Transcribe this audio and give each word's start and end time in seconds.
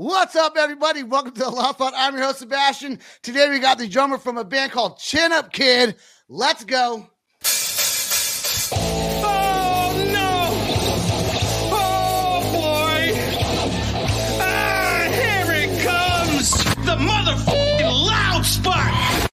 What's 0.00 0.36
up, 0.36 0.56
everybody? 0.56 1.02
Welcome 1.02 1.32
to 1.32 1.40
the 1.40 1.50
Loud 1.50 1.74
Spot. 1.74 1.92
I'm 1.96 2.14
your 2.14 2.22
host, 2.22 2.38
Sebastian. 2.38 3.00
Today 3.20 3.50
we 3.50 3.58
got 3.58 3.78
the 3.78 3.88
drummer 3.88 4.16
from 4.16 4.38
a 4.38 4.44
band 4.44 4.70
called 4.70 4.96
Chin 5.00 5.32
Up 5.32 5.52
Kid. 5.52 5.96
Let's 6.28 6.62
go. 6.62 7.10
Oh 9.24 9.94
no! 10.12 10.50
Oh 11.74 12.40
boy! 12.52 13.12
Ah, 14.40 15.08
here 15.10 15.52
it 15.52 15.82
comes! 15.82 16.52
The 16.84 16.94
motherfucking 16.94 18.06
loud 18.06 18.44
spot! 18.46 19.28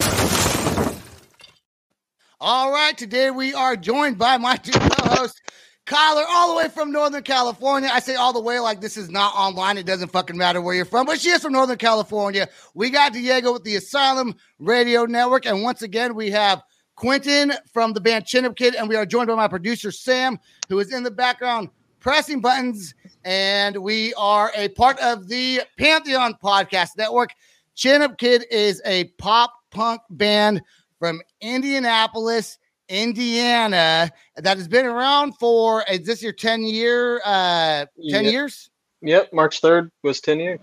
All 2.42 2.72
right, 2.72 2.98
today 2.98 3.30
we 3.30 3.54
are 3.54 3.76
joined 3.76 4.18
by 4.18 4.38
my 4.38 4.56
two 4.56 4.72
co-hosts, 4.72 5.40
Kyler, 5.86 6.26
all 6.28 6.50
the 6.50 6.58
way 6.58 6.68
from 6.68 6.92
Northern 6.92 7.22
California. 7.22 7.90
I 7.94 8.00
say 8.00 8.16
all 8.16 8.34
the 8.34 8.42
way 8.42 8.60
like 8.60 8.82
this 8.82 8.98
is 8.98 9.10
not 9.10 9.36
online. 9.36 9.78
It 9.78 9.86
doesn't 9.86 10.12
fucking 10.12 10.36
matter 10.36 10.60
where 10.60 10.74
you're 10.74 10.84
from, 10.84 11.06
but 11.06 11.20
she 11.20 11.30
is 11.30 11.44
from 11.44 11.54
Northern 11.54 11.78
California. 11.78 12.48
We 12.74 12.90
got 12.90 13.14
Diego 13.14 13.54
with 13.54 13.64
the 13.64 13.76
Asylum 13.76 14.36
Radio 14.58 15.06
Network, 15.06 15.46
and 15.46 15.62
once 15.62 15.84
again 15.84 16.16
we 16.16 16.32
have 16.32 16.64
Quintin 16.96 17.54
from 17.72 17.94
the 17.94 18.02
band 18.02 18.26
Chin 18.26 18.46
Up 18.46 18.56
Kid, 18.56 18.74
and 18.74 18.90
we 18.90 18.96
are 18.96 19.06
joined 19.06 19.28
by 19.28 19.36
my 19.36 19.48
producer 19.48 19.92
Sam, 19.92 20.40
who 20.70 20.80
is 20.80 20.92
in 20.92 21.04
the 21.04 21.12
background 21.12 21.70
pressing 22.00 22.42
buttons, 22.42 22.96
and 23.24 23.78
we 23.78 24.14
are 24.16 24.52
a 24.56 24.70
part 24.70 25.00
of 25.00 25.28
the 25.28 25.62
Pantheon 25.78 26.36
Podcast 26.44 26.98
Network. 26.98 27.30
Chin 27.76 28.02
Up 28.02 28.18
Kid 28.18 28.46
is 28.50 28.82
a 28.86 29.04
pop 29.20 29.54
punk 29.70 30.02
band 30.10 30.64
from 30.98 31.22
Indianapolis, 31.42 32.58
Indiana, 32.90 34.12
that 34.36 34.58
has 34.58 34.68
been 34.68 34.86
around 34.86 35.34
for 35.40 35.84
is 35.90 36.06
this 36.06 36.22
your 36.22 36.34
10 36.34 36.64
year 36.64 37.22
uh 37.26 37.86
10 38.10 38.26
Yeah. 38.26 38.32
years? 38.32 38.70
Yep, 39.02 39.34
March 39.34 39.62
3rd 39.62 39.90
was 40.04 40.20
10 40.22 40.40
years. 40.40 40.60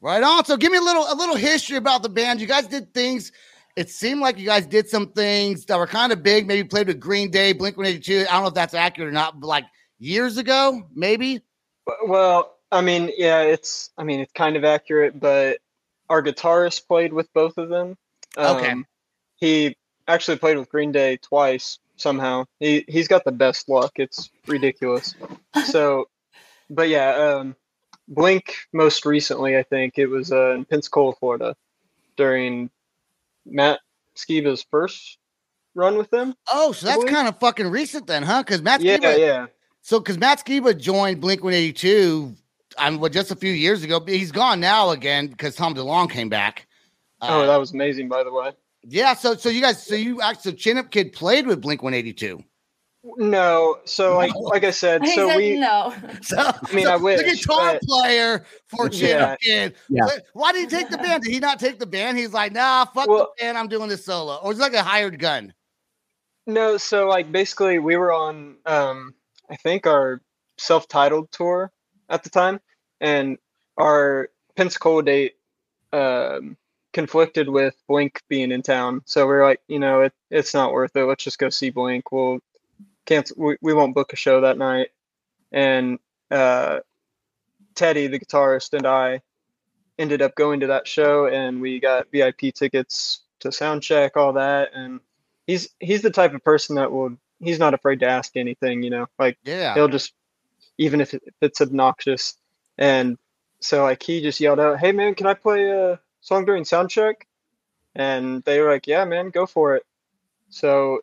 Right 0.00 0.22
on. 0.22 0.44
So 0.44 0.56
give 0.56 0.70
me 0.72 0.78
a 0.78 0.82
little 0.82 1.04
a 1.10 1.14
little 1.14 1.36
history 1.36 1.76
about 1.76 2.02
the 2.02 2.08
band. 2.08 2.40
You 2.40 2.46
guys 2.46 2.66
did 2.66 2.92
things. 2.94 3.32
It 3.76 3.90
seemed 3.90 4.20
like 4.20 4.38
you 4.38 4.46
guys 4.46 4.66
did 4.66 4.88
some 4.88 5.12
things 5.12 5.64
that 5.66 5.78
were 5.78 5.86
kind 5.86 6.12
of 6.12 6.22
big. 6.22 6.46
Maybe 6.46 6.66
played 6.66 6.86
with 6.86 6.98
Green 7.00 7.30
Day, 7.30 7.52
Blink 7.52 7.76
182. 7.76 8.26
I 8.28 8.32
don't 8.32 8.42
know 8.42 8.48
if 8.48 8.54
that's 8.54 8.74
accurate 8.74 9.08
or 9.08 9.12
not, 9.12 9.38
but 9.40 9.46
like 9.46 9.64
years 9.98 10.38
ago, 10.38 10.82
maybe. 10.94 11.40
Well, 12.06 12.54
I 12.72 12.80
mean, 12.80 13.10
yeah, 13.16 13.40
it's 13.42 13.90
I 13.98 14.04
mean, 14.04 14.20
it's 14.20 14.32
kind 14.32 14.56
of 14.56 14.64
accurate, 14.64 15.18
but 15.20 15.58
our 16.08 16.22
guitarist 16.22 16.86
played 16.86 17.12
with 17.12 17.32
both 17.32 17.58
of 17.58 17.68
them. 17.68 17.96
Um, 18.36 18.56
Okay. 18.56 18.74
He 19.36 19.76
actually 20.08 20.38
played 20.38 20.56
with 20.58 20.68
Green 20.68 20.92
Day 20.92 21.16
twice 21.18 21.78
somehow. 21.96 22.44
He 22.60 22.84
he's 22.88 23.08
got 23.08 23.24
the 23.24 23.32
best 23.32 23.68
luck. 23.68 23.92
It's 23.96 24.30
ridiculous. 24.46 25.14
so, 25.66 26.08
but 26.70 26.88
yeah, 26.88 27.10
um 27.16 27.56
Blink 28.08 28.54
most 28.72 29.04
recently, 29.04 29.56
I 29.56 29.62
think 29.64 29.98
it 29.98 30.06
was 30.06 30.30
uh, 30.30 30.50
in 30.50 30.64
Pensacola, 30.64 31.14
Florida 31.18 31.56
during 32.16 32.70
Matt 33.44 33.80
Skiba's 34.16 34.64
first 34.70 35.18
run 35.74 35.98
with 35.98 36.10
them. 36.10 36.34
Oh, 36.52 36.72
so 36.72 36.86
that's 36.86 37.04
kind 37.04 37.28
of 37.28 37.38
fucking 37.40 37.66
recent 37.66 38.06
then, 38.06 38.22
huh? 38.22 38.42
Because 38.42 38.62
Matt 38.62 38.80
Yeah, 38.80 38.98
Skiba, 38.98 39.18
yeah. 39.18 39.46
so 39.82 39.98
because 39.98 40.18
Matt 40.18 40.44
Skiba 40.44 40.78
joined 40.78 41.20
Blink 41.20 41.42
182, 41.42 42.34
I'm 42.78 42.98
well, 42.98 43.10
just 43.10 43.30
a 43.30 43.36
few 43.36 43.52
years 43.52 43.82
ago. 43.82 44.02
He's 44.06 44.32
gone 44.32 44.60
now 44.60 44.90
again 44.90 45.26
because 45.26 45.56
Tom 45.56 45.74
DeLonge 45.74 46.10
came 46.10 46.28
back. 46.28 46.66
Uh, 47.20 47.28
Oh, 47.30 47.46
that 47.46 47.56
was 47.56 47.72
amazing, 47.72 48.08
by 48.08 48.22
the 48.22 48.32
way. 48.32 48.52
Yeah, 48.88 49.14
so 49.14 49.34
so 49.34 49.48
you 49.48 49.60
guys, 49.60 49.84
so 49.84 49.94
you 49.94 50.20
actually, 50.22 50.52
so 50.52 50.56
Chin 50.56 50.78
Up 50.78 50.90
Kid 50.90 51.12
played 51.12 51.46
with 51.46 51.60
Blink 51.60 51.82
182. 51.82 52.42
No, 53.18 53.78
so 53.84 54.16
like 54.16 54.32
No. 54.34 54.40
like 54.40 54.64
I 54.64 54.70
said, 54.70 55.02
He 55.04 55.14
so 55.14 55.28
said 55.28 55.36
we 55.36 55.58
no. 55.58 55.94
So, 56.22 56.36
I 56.38 56.74
mean, 56.74 56.86
so 56.86 56.92
I 56.92 56.96
wish, 56.96 57.18
the 57.20 57.24
guitar 57.36 57.72
but- 57.74 57.82
player 57.82 58.44
for 58.68 58.88
Chin 58.88 59.20
Up 59.20 59.38
Kid. 59.40 59.74
Yeah. 59.88 60.04
Why- 60.06 60.18
Why 60.34 60.52
did 60.52 60.62
he 60.62 60.66
take 60.76 60.88
the 60.90 60.98
band? 60.98 61.22
Did 61.22 61.32
he 61.32 61.38
not 61.40 61.58
take 61.60 61.78
the 61.78 61.86
band? 61.86 62.18
He's 62.18 62.32
like, 62.32 62.52
nah, 62.52 62.84
fuck 62.86 63.08
Well- 63.08 63.32
the 63.38 63.44
band. 63.44 63.58
I'm 63.58 63.68
doing 63.68 63.88
this 63.88 64.04
solo. 64.04 64.36
Or 64.42 64.52
is 64.52 64.58
it 64.58 64.62
like 64.62 64.74
a 64.74 64.82
hired 64.82 65.18
gun? 65.18 65.52
no, 66.48 66.76
so 66.76 67.08
like 67.08 67.32
basically 67.32 67.80
we 67.80 67.96
were 67.96 68.12
on 68.12 68.56
um 68.66 69.14
I 69.50 69.56
think 69.56 69.84
our 69.86 70.20
self-titled 70.58 71.30
tour 71.32 71.72
at 72.08 72.22
the 72.22 72.30
time 72.30 72.60
and 73.00 73.36
our 73.78 74.30
Pensacola 74.56 75.02
date 75.02 75.34
um 75.92 76.56
conflicted 76.96 77.46
with 77.46 77.76
Blink 77.86 78.22
being 78.26 78.50
in 78.50 78.62
town. 78.62 79.02
So 79.04 79.26
we 79.26 79.34
are 79.34 79.44
like, 79.44 79.60
you 79.68 79.78
know, 79.78 80.00
it 80.00 80.14
it's 80.30 80.54
not 80.54 80.72
worth 80.72 80.96
it. 80.96 81.04
Let's 81.04 81.22
just 81.22 81.38
go 81.38 81.50
see 81.50 81.68
Blink. 81.68 82.10
We'll 82.10 82.40
cancel 83.04 83.36
we, 83.38 83.58
we 83.60 83.74
won't 83.74 83.94
book 83.94 84.14
a 84.14 84.16
show 84.16 84.40
that 84.40 84.56
night. 84.56 84.88
And 85.52 85.98
uh 86.30 86.80
Teddy, 87.74 88.06
the 88.06 88.18
guitarist, 88.18 88.72
and 88.72 88.86
I 88.86 89.20
ended 89.98 90.22
up 90.22 90.34
going 90.36 90.60
to 90.60 90.68
that 90.68 90.88
show 90.88 91.26
and 91.26 91.60
we 91.60 91.80
got 91.80 92.10
VIP 92.10 92.54
tickets 92.54 93.20
to 93.40 93.52
sound 93.52 93.82
check, 93.82 94.16
all 94.16 94.32
that, 94.32 94.70
and 94.72 95.00
he's 95.46 95.68
he's 95.78 96.00
the 96.00 96.10
type 96.10 96.32
of 96.32 96.42
person 96.42 96.76
that 96.76 96.90
will 96.90 97.14
he's 97.40 97.58
not 97.58 97.74
afraid 97.74 98.00
to 98.00 98.06
ask 98.06 98.38
anything, 98.38 98.82
you 98.82 98.88
know. 98.88 99.06
Like 99.18 99.36
Yeah. 99.44 99.74
he'll 99.74 99.88
just 99.88 100.14
even 100.78 101.02
if, 101.02 101.12
it, 101.12 101.22
if 101.26 101.34
it's 101.42 101.60
obnoxious. 101.60 102.38
And 102.78 103.18
so 103.60 103.82
like 103.82 104.02
he 104.02 104.22
just 104.22 104.40
yelled 104.40 104.60
out, 104.60 104.78
"Hey 104.78 104.92
man, 104.92 105.14
can 105.14 105.26
I 105.26 105.34
play 105.34 105.68
a 105.70 106.00
song 106.26 106.44
during 106.44 106.64
sound 106.64 106.90
check?" 106.90 107.26
And 107.94 108.42
they 108.44 108.60
were 108.60 108.70
like, 108.70 108.86
"Yeah, 108.86 109.04
man, 109.04 109.30
go 109.30 109.46
for 109.46 109.76
it." 109.76 109.84
So 110.50 111.00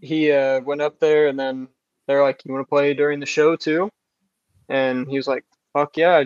he 0.00 0.30
uh, 0.32 0.60
went 0.60 0.82
up 0.82 0.98
there, 1.00 1.28
and 1.28 1.38
then 1.38 1.68
they're 2.06 2.22
like, 2.22 2.44
"You 2.44 2.52
want 2.52 2.66
to 2.66 2.68
play 2.68 2.92
during 2.94 3.20
the 3.20 3.26
show 3.26 3.56
too?" 3.56 3.90
And 4.68 5.08
he 5.08 5.16
was 5.16 5.26
like, 5.28 5.44
"Fuck 5.72 5.96
yeah!" 5.96 6.24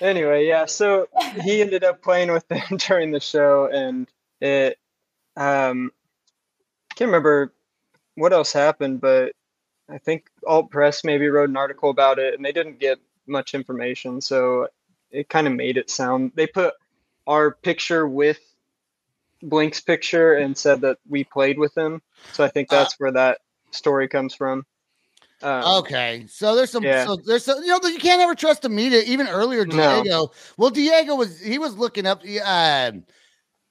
anyway, 0.01 0.47
yeah. 0.47 0.67
So 0.67 1.09
he 1.43 1.61
ended 1.61 1.83
up 1.83 2.03
playing 2.03 2.31
with 2.31 2.47
them 2.49 2.63
during 2.77 3.11
the 3.11 3.21
show, 3.21 3.69
and 3.73 4.07
it. 4.41 4.79
Um, 5.37 5.93
can't 6.95 7.09
remember 7.09 7.53
what 8.15 8.33
else 8.33 8.53
happened, 8.53 9.01
but 9.01 9.33
I 9.89 9.99
think 9.99 10.27
Alt 10.47 10.71
Press 10.71 11.03
maybe 11.03 11.29
wrote 11.29 11.49
an 11.49 11.57
article 11.57 11.91
about 11.91 12.19
it, 12.19 12.35
and 12.35 12.45
they 12.45 12.53
didn't 12.53 12.79
get 12.79 12.99
much 13.27 13.55
information, 13.55 14.21
so 14.21 14.69
it 15.11 15.29
kind 15.29 15.47
of 15.47 15.55
made 15.55 15.77
it 15.77 15.91
sound. 15.91 16.33
They 16.35 16.47
put 16.47 16.75
our 17.31 17.53
picture 17.53 18.09
with 18.09 18.41
Blink's 19.41 19.81
picture 19.81 20.35
and 20.35 20.59
said 20.59 20.81
that 20.81 20.99
we 21.09 21.23
played 21.23 21.59
with 21.59 21.77
him, 21.79 22.03
so 22.33 22.43
I 22.43 22.49
think 22.49 22.73
Uh, 22.73 22.77
that's 22.77 22.99
where 22.99 23.13
that 23.13 23.39
story 23.71 24.09
comes 24.09 24.35
from. 24.35 24.67
Um, 25.41 25.63
Okay, 25.79 26.27
so 26.29 26.57
there's 26.57 26.71
some, 26.71 26.83
Yeah. 26.83 27.07
so 27.07 27.17
there's 27.25 27.45
some, 27.45 27.63
you 27.63 27.69
know, 27.69 27.89
you 27.89 28.01
can't 28.01 28.21
ever 28.21 28.35
trust 28.35 28.63
the 28.63 28.69
media. 28.69 29.03
Even 29.07 29.29
earlier, 29.29 29.65
No. 29.65 30.03
Diego. 30.03 30.33
Well, 30.59 30.71
Diego 30.71 31.15
was 31.15 31.41
he 31.41 31.59
was 31.59 31.77
looking 31.77 32.05
up 32.05 32.23
uh, 32.45 32.93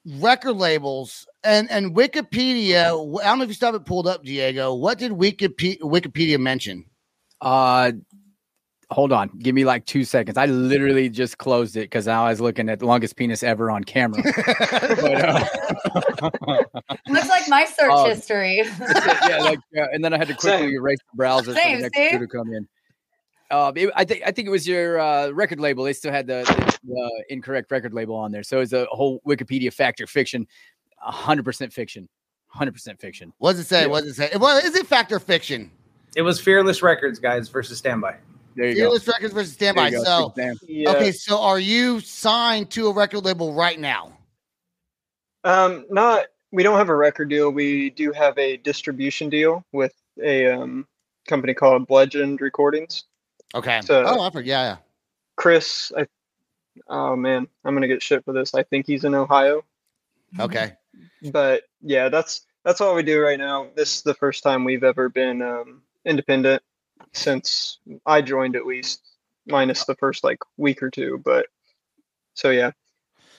record 0.05 0.53
labels 0.53 1.27
and 1.43 1.69
and 1.69 1.93
Wikipedia. 1.93 2.85
I 2.85 3.23
don't 3.25 3.37
know 3.37 3.43
if 3.43 3.49
you 3.49 3.53
still 3.53 3.67
have 3.73 3.75
it 3.75 3.85
pulled 3.85 4.07
up, 4.07 4.23
Diego. 4.23 4.73
What 4.73 4.97
did 4.97 5.11
Wikipedia 5.11 5.81
Wikipedia 5.81 6.39
mention? 6.39 6.85
Uh, 7.41 7.91
hold 8.91 9.11
on. 9.11 9.29
Give 9.39 9.53
me 9.55 9.65
like 9.65 9.85
two 9.85 10.03
seconds. 10.03 10.37
I 10.37 10.45
literally 10.47 11.09
just 11.09 11.37
closed 11.37 11.75
it 11.77 11.81
because 11.81 12.07
I 12.07 12.29
was 12.29 12.41
looking 12.41 12.69
at 12.69 12.79
the 12.79 12.85
longest 12.85 13.15
penis 13.15 13.43
ever 13.43 13.69
on 13.71 13.83
camera. 13.83 14.21
But, 15.01 15.25
uh, 15.25 15.45
Looks 17.07 17.29
like 17.29 17.47
my 17.47 17.65
search 17.65 17.89
Oh. 17.91 18.05
history. 18.05 18.57
yeah, 18.79 19.37
like, 19.41 19.59
uh, 19.77 19.85
and 19.93 20.03
then 20.03 20.13
I 20.13 20.17
had 20.17 20.27
to 20.27 20.33
quickly 20.33 20.67
Same. 20.67 20.73
erase 20.75 20.97
the 21.11 21.17
browser 21.17 21.53
for 21.53 21.61
the 21.61 21.77
next 21.81 21.95
see? 21.95 22.17
to 22.17 22.27
come 22.27 22.51
in. 22.53 22.67
Uh, 23.51 23.71
it- 23.75 23.91
I 23.95 24.03
think 24.05 24.23
I 24.25 24.31
think 24.31 24.47
it 24.47 24.51
was 24.51 24.67
your 24.67 24.99
uh, 24.99 25.29
record 25.31 25.59
label. 25.59 25.83
They 25.83 25.93
still 25.93 26.11
had 26.11 26.27
the, 26.27 26.43
the, 26.43 26.77
the 26.93 27.23
incorrect 27.29 27.71
record 27.71 27.93
label 27.93 28.15
on 28.15 28.31
there, 28.31 28.43
so 28.43 28.59
it's 28.59 28.73
a 28.73 28.85
whole 28.91 29.21
Wikipedia 29.27 29.73
fact 29.73 30.01
or 30.01 30.07
fiction. 30.07 30.47
hundred 30.97 31.43
percent 31.45 31.73
fiction. 31.73 32.07
Hundred 32.47 32.73
percent 32.73 32.99
fiction. 32.99 33.31
what 33.37 33.51
does 33.53 33.61
it 33.61 33.67
say? 33.67 33.81
Yeah. 33.81 33.87
What 33.87 34.03
does 34.03 34.19
it 34.19 34.31
say? 34.31 34.37
Well, 34.37 34.57
is 34.57 34.75
it 34.75 34.85
fact 34.87 35.11
or 35.11 35.19
fiction? 35.19 35.71
It 36.15 36.23
was 36.23 36.39
Fearless 36.41 36.81
Records, 36.83 37.19
guys, 37.19 37.47
versus 37.49 37.77
Standby. 37.77 38.17
There 38.55 38.67
you 38.67 38.75
Fearless 38.75 39.07
Records 39.07 39.33
versus 39.33 39.53
Standby. 39.53 39.91
So, 39.91 40.33
Yeah. 40.67 40.91
okay, 40.91 41.11
so 41.11 41.39
are 41.39 41.59
you 41.59 41.99
signed 41.99 42.69
to 42.71 42.87
a 42.87 42.93
record 42.93 43.23
label 43.25 43.53
right 43.53 43.79
now? 43.79 44.17
Um, 45.43 45.85
not 45.89 46.27
we 46.51 46.63
don't 46.63 46.77
have 46.77 46.89
a 46.89 46.95
record 46.95 47.29
deal. 47.29 47.51
We 47.51 47.91
do 47.91 48.11
have 48.11 48.37
a 48.37 48.57
distribution 48.57 49.29
deal 49.29 49.63
with 49.71 49.93
a 50.21 50.47
um, 50.47 50.87
company 51.27 51.53
called 51.53 51.89
Legend 51.89 52.41
Recordings. 52.41 53.05
Okay. 53.55 53.81
So- 53.83 54.03
oh, 54.05 54.21
I 54.21 54.29
forgot. 54.31 54.45
Yeah, 54.45 54.77
Chris, 55.35 55.91
I 55.97 56.07
oh 56.87 57.15
man, 57.15 57.47
I'm 57.63 57.73
gonna 57.73 57.87
get 57.87 58.01
shit 58.01 58.25
for 58.25 58.33
this. 58.33 58.53
I 58.53 58.63
think 58.63 58.85
he's 58.85 59.03
in 59.05 59.15
Ohio, 59.15 59.63
Okay. 60.39 60.73
but 61.31 61.63
yeah, 61.81 62.09
that's 62.09 62.45
that's 62.65 62.81
all 62.81 62.95
we 62.95 63.03
do 63.03 63.21
right 63.21 63.39
now. 63.39 63.67
This 63.75 63.95
is 63.97 64.01
the 64.01 64.13
first 64.13 64.43
time 64.43 64.65
we've 64.65 64.83
ever 64.83 65.07
been 65.07 65.41
um, 65.41 65.81
independent 66.05 66.61
since 67.13 67.79
I 68.05 68.21
joined, 68.21 68.55
at 68.55 68.65
least, 68.65 69.01
minus 69.47 69.85
the 69.85 69.95
first 69.95 70.23
like 70.23 70.39
week 70.57 70.81
or 70.83 70.89
two. 70.89 71.21
But 71.23 71.47
so 72.33 72.49
yeah, 72.51 72.71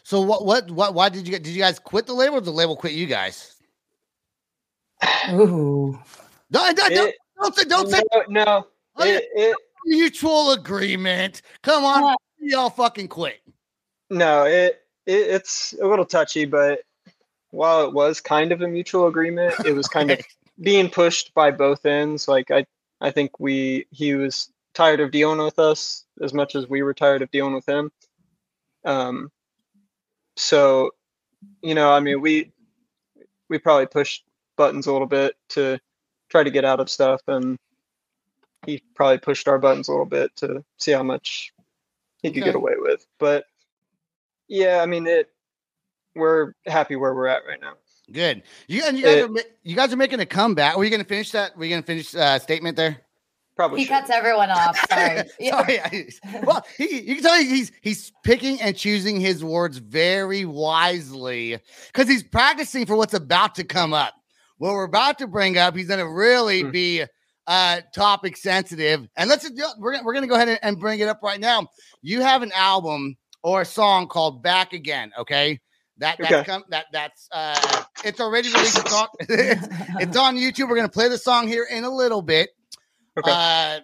So 0.02 0.20
what 0.20 0.44
what 0.44 0.70
what 0.70 0.94
why 0.94 1.08
did 1.08 1.26
you 1.26 1.32
get 1.32 1.42
did 1.42 1.54
you 1.54 1.60
guys 1.62 1.78
quit 1.78 2.06
the 2.06 2.12
label 2.14 2.36
or 2.36 2.40
did 2.40 2.46
the 2.46 2.52
label 2.52 2.76
quit 2.76 2.92
you 2.92 3.06
guys? 3.06 3.56
Ooh. 5.32 5.98
No, 6.50 6.72
don't, 6.72 6.76
don't, 6.76 7.08
It- 7.08 7.16
don't 7.40 7.54
say 7.56 7.64
don't 7.64 7.88
say 7.88 8.02
no, 8.12 8.22
no, 8.28 8.66
Oh, 8.96 9.04
it, 9.04 9.24
it, 9.34 9.56
mutual 9.86 10.52
agreement. 10.52 11.42
Come 11.62 11.84
on, 11.84 12.12
Uh, 12.12 12.16
y'all 12.38 12.70
fucking 12.70 13.08
quit. 13.08 13.40
no, 14.10 14.44
it, 14.44 14.82
it 15.06 15.12
it's 15.12 15.74
a 15.80 15.86
little 15.86 16.04
touchy, 16.04 16.44
but 16.44 16.80
while 17.50 17.84
it 17.86 17.92
was 17.94 18.20
kind 18.20 18.52
of 18.52 18.60
a 18.62 18.68
mutual 18.68 19.06
agreement, 19.06 19.54
it 19.64 19.72
was 19.72 19.88
kind 19.88 20.10
of 20.10 20.18
being 20.60 20.90
pushed 20.90 21.32
by 21.34 21.50
both 21.50 21.86
ends. 21.86 22.28
Like 22.28 22.50
I, 22.50 22.66
I 23.00 23.10
think 23.10 23.40
we 23.40 23.86
he 23.90 24.14
was 24.14 24.52
tired 24.74 25.00
of 25.00 25.10
dealing 25.10 25.38
with 25.38 25.58
us 25.58 26.04
as 26.22 26.32
much 26.32 26.54
as 26.54 26.68
we 26.68 26.82
were 26.82 26.94
tired 26.94 27.22
of 27.22 27.30
dealing 27.30 27.54
with 27.54 27.68
him. 27.68 27.90
Um, 28.84 29.30
so, 30.36 30.92
you 31.62 31.74
know, 31.74 31.92
I 31.92 32.00
mean, 32.00 32.20
we 32.20 32.52
we 33.48 33.58
probably 33.58 33.86
pushed 33.86 34.24
buttons 34.56 34.86
a 34.86 34.92
little 34.92 35.06
bit 35.06 35.36
to 35.50 35.78
try 36.28 36.42
to 36.42 36.50
get 36.50 36.64
out 36.64 36.80
of 36.80 36.90
stuff, 36.90 37.20
and 37.26 37.58
he 38.66 38.82
probably 38.94 39.18
pushed 39.18 39.48
our 39.48 39.58
buttons 39.58 39.88
a 39.88 39.90
little 39.90 40.06
bit 40.06 40.34
to 40.36 40.64
see 40.78 40.92
how 40.92 41.02
much 41.02 41.52
he 42.22 42.30
could 42.30 42.42
Okay. 42.42 42.46
get 42.50 42.54
away 42.54 42.74
with. 42.76 43.06
But 43.18 43.44
yeah, 44.48 44.80
I 44.82 44.86
mean, 44.86 45.06
it. 45.06 45.30
We're 46.16 46.54
happy 46.66 46.96
where 46.96 47.14
we're 47.14 47.28
at 47.28 47.46
right 47.46 47.60
now. 47.60 47.74
Good. 48.12 48.42
You 48.68 48.82
and 48.86 48.96
you 48.98 49.04
guys 49.04 49.16
It- 49.24 49.30
are 49.30 49.42
you 49.62 49.76
guys 49.76 49.92
are 49.92 49.96
making 49.96 50.20
a 50.20 50.26
comeback. 50.26 50.76
Were 50.76 50.84
you 50.84 50.90
gonna 50.90 51.04
finish 51.04 51.30
that? 51.32 51.56
Were 51.56 51.64
you 51.64 51.70
gonna 51.70 51.82
finish 51.82 52.14
uh 52.14 52.38
statement 52.38 52.76
there? 52.76 53.02
Probably 53.56 53.80
He 53.80 53.84
should. 53.84 53.90
cuts 53.92 54.10
everyone 54.10 54.50
off. 54.50 54.76
Sorry. 54.90 55.22
Yeah. 55.38 55.50
Sorry. 55.60 55.80
I- 55.80 56.06
well, 56.44 56.64
he, 56.78 57.00
you 57.02 57.14
can 57.16 57.22
tell 57.24 57.38
he's 57.38 57.70
he's 57.82 58.12
picking 58.24 58.60
and 58.60 58.76
choosing 58.76 59.20
his 59.20 59.44
words 59.44 59.78
very 59.78 60.44
wisely 60.44 61.58
because 61.92 62.08
he's 62.08 62.22
practicing 62.22 62.86
for 62.86 62.96
what's 62.96 63.14
about 63.14 63.54
to 63.56 63.64
come 63.64 63.92
up. 63.92 64.14
What 64.58 64.72
we're 64.72 64.84
about 64.84 65.18
to 65.18 65.26
bring 65.26 65.56
up, 65.58 65.76
he's 65.76 65.88
gonna 65.88 66.08
really 66.10 66.62
Hmm. 66.62 66.70
be 66.70 67.04
uh 67.46 67.80
topic 67.94 68.36
sensitive. 68.36 69.06
And 69.16 69.28
let's 69.30 69.48
just- 69.48 69.78
we're 69.78 70.02
we're 70.02 70.14
gonna 70.14 70.26
go 70.26 70.34
ahead 70.36 70.48
and, 70.48 70.58
and 70.62 70.78
bring 70.80 71.00
it 71.00 71.08
up 71.08 71.20
right 71.22 71.40
now. 71.40 71.68
You 72.02 72.22
have 72.22 72.42
an 72.42 72.52
album 72.52 73.16
or 73.42 73.60
a 73.62 73.66
song 73.66 74.06
called 74.08 74.42
Back 74.42 74.72
Again. 74.72 75.12
Okay. 75.18 75.60
That 76.00 76.16
that's 76.18 76.32
Okay. 76.32 76.44
come 76.44 76.64
that 76.70 76.86
that's 76.92 77.28
uh 77.30 77.84
it's 78.04 78.20
already 78.20 78.48
released. 78.52 78.78
It's 78.78 78.92
on, 78.92 79.08
it's, 79.20 79.68
it's 80.00 80.16
on 80.16 80.36
YouTube. 80.36 80.68
We're 80.68 80.76
gonna 80.76 80.88
play 80.88 81.08
the 81.08 81.18
song 81.18 81.46
here 81.46 81.66
in 81.70 81.84
a 81.84 81.90
little 81.90 82.22
bit. 82.22 82.50
Okay. 83.18 83.30
Uh, 83.32 83.80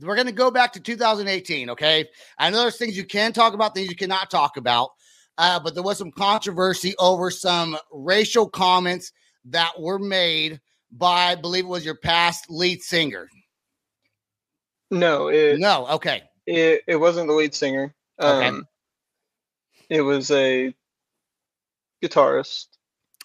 we're 0.00 0.14
going 0.14 0.28
to 0.28 0.32
go 0.32 0.50
back 0.50 0.72
to 0.74 0.80
2018. 0.80 1.70
Okay. 1.70 2.08
I 2.38 2.48
know 2.50 2.58
there's 2.60 2.78
things 2.78 2.96
you 2.96 3.04
can 3.04 3.32
talk 3.32 3.52
about, 3.52 3.74
things 3.74 3.90
you 3.90 3.96
cannot 3.96 4.30
talk 4.30 4.56
about. 4.56 4.90
Uh, 5.36 5.60
but 5.60 5.74
there 5.74 5.82
was 5.82 5.98
some 5.98 6.10
controversy 6.12 6.94
over 6.98 7.30
some 7.30 7.76
racial 7.92 8.48
comments 8.48 9.12
that 9.46 9.72
were 9.78 9.98
made 9.98 10.60
by, 10.92 11.32
I 11.32 11.34
believe 11.34 11.64
it 11.64 11.68
was 11.68 11.84
your 11.84 11.96
past 11.96 12.46
lead 12.48 12.82
singer. 12.82 13.28
no, 14.90 15.28
it, 15.28 15.58
No. 15.58 15.86
Okay. 15.88 16.22
it 16.46 16.82
it 16.86 16.96
wasn't 16.96 17.28
the 17.28 17.34
lead 17.34 17.54
singer. 17.54 17.94
Okay. 18.20 18.56
Um, 19.90 19.96
It 19.96 20.00
was 20.02 20.30
a 20.30 20.74
guitarist. 22.02 22.66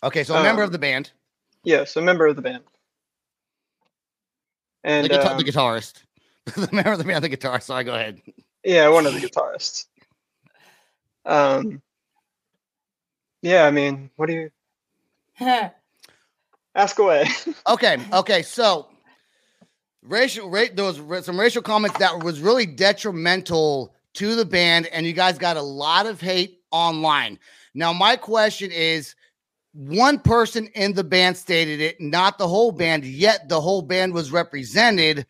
Okay. 0.03 0.23
So 0.23 0.35
a 0.35 0.43
member 0.43 0.61
Um, 0.63 0.67
of 0.67 0.71
the 0.71 0.79
band, 0.79 1.11
Yes, 1.63 1.95
a 1.95 2.01
member 2.01 2.27
of 2.27 2.35
the 2.35 2.43
band. 2.43 2.63
And 4.83 5.05
the, 5.05 5.09
guitar- 5.09 5.31
um, 5.31 5.37
the 5.39 5.43
guitarist, 5.43 6.03
the 6.45 6.69
member 6.71 6.91
of 6.91 6.99
the 6.99 7.03
band, 7.03 7.23
the 7.23 7.29
guitarist. 7.29 7.63
Sorry. 7.63 7.83
Go 7.83 7.95
ahead. 7.95 8.21
yeah, 8.63 8.87
one 8.89 9.07
of 9.07 9.13
the 9.13 9.19
guitarists. 9.19 9.85
Um, 11.25 11.81
yeah, 13.41 13.65
I 13.65 13.71
mean, 13.71 14.11
what 14.15 14.27
do 14.27 14.33
you 14.33 14.51
ask 16.75 16.99
away? 16.99 17.27
Okay, 17.67 17.97
okay. 18.13 18.43
So 18.43 18.87
racial 20.03 20.51
ra- 20.51 20.65
there 20.71 20.85
was 20.85 20.99
ra- 20.99 21.21
some 21.21 21.39
racial 21.39 21.63
comments 21.63 21.97
that 21.97 22.23
was 22.23 22.39
really 22.41 22.67
detrimental 22.67 23.94
to 24.15 24.35
the 24.35 24.45
band, 24.45 24.87
and 24.87 25.05
you 25.05 25.13
guys 25.13 25.37
got 25.37 25.57
a 25.57 25.61
lot 25.61 26.05
of 26.05 26.19
hate 26.19 26.59
online. 26.71 27.39
Now, 27.73 27.93
my 27.93 28.15
question 28.15 28.71
is 28.71 29.15
one 29.73 30.19
person 30.19 30.67
in 30.75 30.93
the 30.93 31.03
band 31.03 31.37
stated 31.37 31.81
it, 31.81 31.99
not 31.99 32.37
the 32.37 32.47
whole 32.47 32.71
band, 32.71 33.03
yet 33.03 33.49
the 33.49 33.59
whole 33.59 33.81
band 33.81 34.13
was 34.13 34.31
represented 34.31 35.25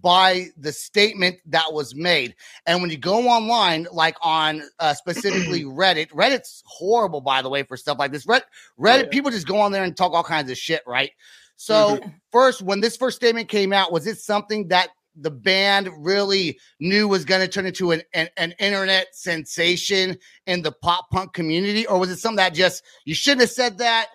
by 0.00 0.46
the 0.56 0.72
statement 0.72 1.36
that 1.46 1.70
was 1.72 1.94
made. 1.94 2.34
And 2.66 2.80
when 2.80 2.90
you 2.90 2.96
go 2.96 3.28
online, 3.28 3.86
like 3.92 4.16
on 4.22 4.62
uh, 4.78 4.94
specifically 4.94 5.64
Reddit, 5.64 6.08
Reddit's 6.08 6.62
horrible, 6.64 7.20
by 7.20 7.42
the 7.42 7.50
way, 7.50 7.62
for 7.62 7.76
stuff 7.76 7.98
like 7.98 8.12
this. 8.12 8.26
Red, 8.26 8.44
Reddit, 8.80 9.04
yeah. 9.04 9.08
people 9.10 9.30
just 9.30 9.46
go 9.46 9.60
on 9.60 9.72
there 9.72 9.84
and 9.84 9.94
talk 9.94 10.12
all 10.12 10.24
kinds 10.24 10.50
of 10.50 10.56
shit, 10.56 10.82
right? 10.86 11.10
So, 11.56 12.00
first, 12.32 12.62
when 12.62 12.80
this 12.80 12.96
first 12.96 13.16
statement 13.16 13.48
came 13.48 13.72
out, 13.72 13.92
was 13.92 14.06
it 14.06 14.18
something 14.18 14.68
that 14.68 14.88
the 15.14 15.30
band 15.30 15.88
really 15.98 16.58
knew 16.80 17.06
was 17.08 17.24
going 17.24 17.40
to 17.40 17.48
turn 17.48 17.66
into 17.66 17.90
an, 17.90 18.02
an, 18.14 18.28
an 18.36 18.54
internet 18.58 19.08
sensation 19.14 20.16
in 20.46 20.62
the 20.62 20.72
pop 20.72 21.10
punk 21.10 21.32
community? 21.32 21.86
Or 21.86 21.98
was 21.98 22.10
it 22.10 22.18
something 22.18 22.36
that 22.36 22.54
just, 22.54 22.82
you 23.04 23.14
shouldn't 23.14 23.42
have 23.42 23.50
said 23.50 23.78
that? 23.78 24.06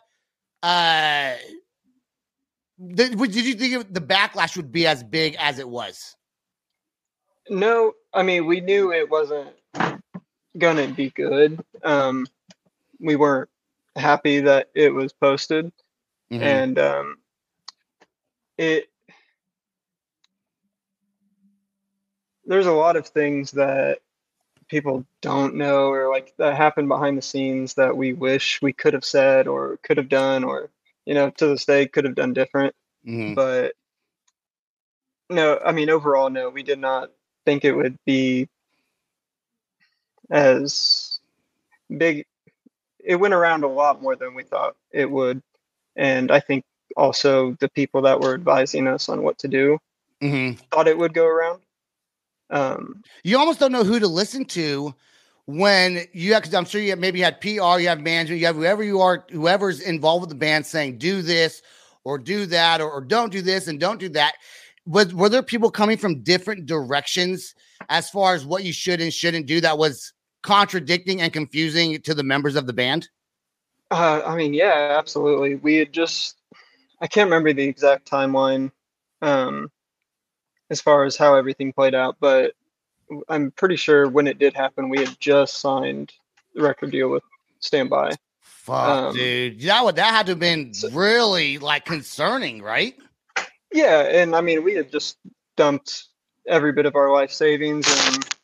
Uh, 0.64 1.36
did, 2.94 3.18
did 3.18 3.36
you 3.36 3.54
think 3.54 3.94
the 3.94 4.02
backlash 4.02 4.56
would 4.58 4.72
be 4.72 4.88
as 4.88 5.04
big 5.04 5.36
as 5.40 5.60
it 5.60 5.68
was? 5.70 6.16
no, 7.50 7.94
I 8.14 8.24
mean, 8.24 8.46
we 8.46 8.60
knew 8.62 8.92
it 8.92 9.10
wasn't 9.10 9.50
gonna 10.58 10.88
be 10.88 11.10
good. 11.12 11.64
Um, 11.84 12.26
we 13.00 13.16
weren't 13.16 13.50
happy 13.96 14.40
that 14.42 14.70
it 14.76 14.94
was 14.94 15.14
posted, 15.14 15.72
Mhm. 16.32 16.42
and 16.42 16.80
um, 16.80 17.18
it 18.58 18.90
there's 22.48 22.66
a 22.66 22.72
lot 22.72 22.96
of 22.96 23.08
things 23.08 23.52
that 23.52 24.00
people 24.70 25.06
don't 25.22 25.56
know 25.56 25.90
or 25.90 26.10
like 26.10 26.34
that 26.38 26.56
happen 26.56 26.88
behind 26.88 27.18
the 27.18 27.22
scenes 27.22 27.76
that 27.76 27.96
we 27.96 28.14
wish 28.14 28.62
we 28.62 28.74
could 28.74 28.94
have 28.94 29.06
said 29.06 29.48
or 29.48 29.78
could 29.84 29.98
have 29.98 30.10
done 30.10 30.44
or 30.44 30.70
you 31.06 31.14
know 31.14 31.30
to 31.30 31.48
this 31.48 31.66
day 31.66 31.88
could 31.88 32.06
have 32.06 32.16
done 32.16 32.34
different 32.34 32.76
Mhm. 33.06 33.36
but 33.36 33.76
no 35.30 35.60
i 35.66 35.72
mean 35.72 35.90
overall 35.90 36.30
no 36.30 36.50
we 36.50 36.64
did 36.64 36.80
not 36.80 37.12
think 37.46 37.64
it 37.64 37.72
would 37.74 37.98
be 38.06 38.50
as 40.30 41.20
big 41.96 42.26
it 43.00 43.16
went 43.16 43.34
around 43.34 43.64
a 43.64 43.68
lot 43.68 44.02
more 44.02 44.16
than 44.18 44.34
we 44.34 44.44
thought 44.44 44.76
it 44.92 45.10
would 45.10 45.42
and 45.96 46.30
i 46.32 46.40
think 46.42 46.66
also 46.98 47.54
the 47.60 47.70
people 47.70 48.02
that 48.02 48.20
were 48.20 48.34
advising 48.34 48.88
us 48.88 49.08
on 49.08 49.22
what 49.24 49.38
to 49.38 49.48
do 49.48 49.78
Mhm. 50.22 50.58
thought 50.72 50.88
it 50.88 50.98
would 50.98 51.14
go 51.14 51.26
around 51.26 51.62
um 52.50 53.02
You 53.24 53.38
almost 53.38 53.60
don't 53.60 53.72
know 53.72 53.84
who 53.84 54.00
to 54.00 54.08
listen 54.08 54.46
to 54.46 54.94
when 55.48 56.02
you 56.12 56.34
have, 56.34 56.44
because 56.44 56.54
I'm 56.54 56.66
sure 56.66 56.82
you 56.82 56.90
have, 56.90 57.00
maybe 57.00 57.22
had 57.22 57.40
PR, 57.40 57.80
you 57.80 57.88
have 57.88 58.02
management, 58.02 58.42
you 58.42 58.46
have 58.48 58.58
whoever 58.58 58.84
you 58.84 59.00
are, 59.00 59.26
whoever's 59.32 59.80
involved 59.80 60.22
with 60.22 60.30
the 60.30 60.36
band 60.36 60.66
saying, 60.66 60.98
do 60.98 61.22
this 61.22 61.62
or 62.04 62.18
do 62.18 62.46
that, 62.48 62.82
or, 62.82 62.92
or 62.92 63.02
don't 63.02 63.32
do 63.32 63.42
this 63.42 63.68
and 63.68 63.80
don't 63.80 64.00
do 64.00 64.10
that. 64.10 64.36
Was, 64.86 65.14
were 65.14 65.30
there 65.30 65.44
people 65.44 65.72
coming 65.72 65.98
from 65.98 66.22
different 66.22 66.66
directions 66.66 67.56
as 67.90 68.10
far 68.10 68.36
as 68.36 68.46
what 68.46 68.64
you 68.66 68.74
should 68.74 69.00
and 69.00 69.14
shouldn't 69.14 69.46
do 69.46 69.62
that 69.62 69.78
was 69.78 70.14
contradicting 70.44 71.22
and 71.22 71.32
confusing 71.32 72.02
to 72.02 72.14
the 72.14 72.24
members 72.24 72.56
of 72.56 72.68
the 72.68 72.74
band? 72.74 73.08
Uh, 73.90 74.22
I 74.26 74.36
mean, 74.36 74.54
yeah, 74.54 74.96
absolutely. 74.98 75.56
We 75.56 75.76
had 75.76 75.94
just, 75.94 76.38
I 77.00 77.08
can't 77.08 77.30
remember 77.30 77.54
the 77.54 77.64
exact 77.64 78.10
timeline 78.10 78.72
um, 79.22 79.72
as 80.70 80.82
far 80.82 81.04
as 81.06 81.16
how 81.16 81.36
everything 81.36 81.74
played 81.74 81.96
out, 81.96 82.18
but 82.20 82.54
I'm 83.30 83.52
pretty 83.52 83.78
sure 83.78 84.10
when 84.10 84.28
it 84.28 84.38
did 84.38 84.54
happen, 84.54 84.90
we 84.90 85.00
had 85.00 85.20
just 85.20 85.60
signed 85.60 86.12
the 86.54 86.62
record 86.62 86.92
deal 86.92 87.10
with 87.10 87.24
Standby. 87.60 88.14
Fuck, 88.42 88.76
Um, 88.76 89.16
dude. 89.16 89.62
That 89.62 89.86
would 89.86 89.96
that 89.96 90.14
had 90.14 90.26
to 90.26 90.34
have 90.34 90.40
been 90.40 90.74
really 90.92 91.58
like 91.58 91.86
concerning, 91.86 92.62
right? 92.62 92.96
Yeah, 93.72 94.02
and 94.02 94.36
I 94.36 94.42
mean, 94.42 94.64
we 94.64 94.74
had 94.76 94.92
just 94.92 95.18
dumped 95.56 96.06
every 96.48 96.72
bit 96.74 96.86
of 96.86 96.96
our 96.96 97.12
life 97.12 97.32
savings, 97.32 97.86
and 97.88 98.36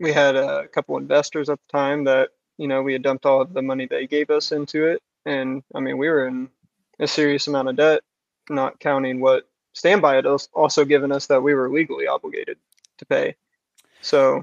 we 0.00 0.12
had 0.12 0.36
a 0.36 0.68
couple 0.68 0.96
investors 0.96 1.48
at 1.48 1.58
the 1.58 1.78
time 1.78 2.04
that, 2.04 2.30
you 2.56 2.68
know, 2.68 2.82
we 2.82 2.92
had 2.92 3.02
dumped 3.02 3.26
all 3.26 3.40
of 3.42 3.52
the 3.52 3.62
money 3.62 3.86
they 3.86 4.06
gave 4.06 4.30
us 4.30 4.52
into 4.52 4.86
it. 4.86 5.02
And 5.26 5.62
I 5.74 5.80
mean, 5.80 5.98
we 5.98 6.08
were 6.08 6.26
in 6.26 6.48
a 6.98 7.06
serious 7.06 7.46
amount 7.48 7.68
of 7.68 7.76
debt, 7.76 8.00
not 8.48 8.80
counting 8.80 9.20
what 9.20 9.48
Standby 9.78 10.16
had 10.16 10.26
als- 10.26 10.48
also 10.52 10.84
given 10.84 11.12
us 11.12 11.26
that 11.28 11.42
we 11.42 11.54
were 11.54 11.70
legally 11.70 12.06
obligated 12.08 12.58
to 12.98 13.06
pay. 13.06 13.36
So, 14.02 14.42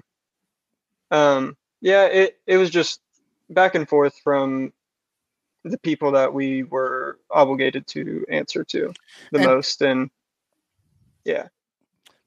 Um, 1.11 1.55
yeah, 1.81 2.05
it 2.05 2.39
it 2.47 2.57
was 2.57 2.69
just 2.71 2.99
back 3.49 3.75
and 3.75 3.87
forth 3.87 4.17
from 4.23 4.73
the 5.63 5.77
people 5.77 6.11
that 6.13 6.33
we 6.33 6.63
were 6.63 7.19
obligated 7.29 7.85
to 7.87 8.25
answer 8.29 8.63
to 8.63 8.93
the 9.31 9.37
And- 9.39 9.45
most, 9.45 9.81
and 9.81 10.09
yeah, 11.25 11.47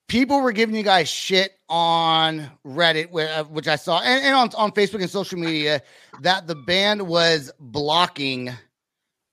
people 0.07 0.41
were 0.41 0.53
giving 0.53 0.77
you 0.77 0.83
guys 0.85 1.09
shit 1.09 1.59
on 1.69 2.51
Reddit, 2.65 3.09
uh, 3.13 3.45
which 3.45 3.69
I 3.69 3.77
saw, 3.77 4.01
and, 4.01 4.25
and 4.25 4.35
on, 4.35 4.51
on 4.57 4.73
Facebook 4.73 5.01
and 5.01 5.11
social 5.11 5.39
media, 5.39 5.83
that 6.21 6.47
the 6.47 6.55
band 6.55 7.03
was 7.09 7.51
blocking 7.59 8.51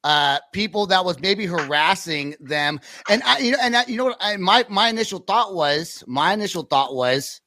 uh, 0.05 0.37
people 0.53 0.85
that 0.85 1.03
was 1.03 1.19
maybe 1.19 1.47
harassing 1.47 2.35
them. 2.39 2.79
And 3.09 3.23
I, 3.23 3.39
you 3.39 3.51
know, 3.51 3.57
and 3.59 3.75
I, 3.75 3.85
you 3.87 3.97
know 3.97 4.05
what? 4.05 4.17
I, 4.21 4.37
my 4.37 4.63
my 4.69 4.87
initial 4.87 5.17
thought 5.17 5.55
was, 5.55 6.03
my 6.05 6.31
initial 6.31 6.61
thought 6.61 6.93
was, 6.93 7.41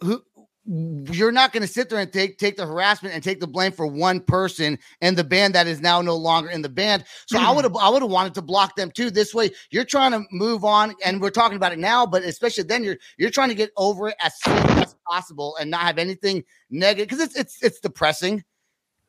who 0.00 0.22
you're 0.64 1.32
not 1.32 1.52
going 1.52 1.62
to 1.62 1.68
sit 1.68 1.90
there 1.90 1.98
and 1.98 2.10
take 2.10 2.38
take 2.38 2.56
the 2.56 2.64
harassment 2.66 3.14
and 3.14 3.22
take 3.22 3.38
the 3.38 3.46
blame 3.46 3.72
for 3.72 3.86
one 3.86 4.20
person 4.20 4.78
and 5.02 5.14
the 5.14 5.24
band 5.24 5.54
that 5.54 5.66
is 5.66 5.82
now 5.82 6.00
no 6.00 6.16
longer 6.16 6.48
in 6.48 6.62
the 6.62 6.70
band. 6.70 7.04
So 7.26 7.38
I 7.38 7.50
would 7.50 7.64
have 7.64 7.76
I 7.76 7.90
would 7.90 8.00
have 8.00 8.10
wanted 8.10 8.32
to 8.34 8.42
block 8.42 8.76
them 8.76 8.90
too. 8.90 9.10
This 9.10 9.34
way, 9.34 9.50
you're 9.70 9.84
trying 9.84 10.12
to 10.12 10.24
move 10.32 10.64
on, 10.64 10.94
and 11.04 11.20
we're 11.20 11.28
talking 11.28 11.56
about 11.56 11.72
it 11.72 11.78
now, 11.78 12.06
but 12.06 12.22
especially 12.22 12.64
then 12.64 12.82
you're 12.82 12.96
you're 13.18 13.30
trying 13.30 13.50
to 13.50 13.54
get 13.54 13.72
over 13.76 14.08
it 14.08 14.16
as 14.22 14.32
soon 14.42 14.56
as 14.78 14.96
possible 15.06 15.54
and 15.60 15.70
not 15.70 15.82
have 15.82 15.98
anything 15.98 16.44
negative 16.70 17.08
because 17.08 17.22
it's 17.22 17.36
it's 17.36 17.62
it's 17.62 17.80
depressing, 17.80 18.42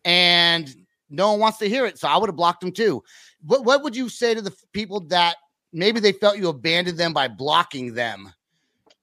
and 0.03 0.75
no 1.11 1.31
one 1.31 1.39
wants 1.39 1.57
to 1.59 1.69
hear 1.69 1.85
it. 1.85 1.99
So 1.99 2.07
I 2.07 2.17
would 2.17 2.29
have 2.29 2.35
blocked 2.35 2.61
them 2.61 2.71
too. 2.71 3.03
What 3.45 3.65
what 3.65 3.83
would 3.83 3.95
you 3.95 4.09
say 4.09 4.33
to 4.33 4.41
the 4.41 4.55
people 4.73 5.01
that 5.07 5.35
maybe 5.73 5.99
they 5.99 6.13
felt 6.13 6.37
you 6.37 6.49
abandoned 6.49 6.97
them 6.97 7.13
by 7.13 7.27
blocking 7.27 7.93
them? 7.93 8.33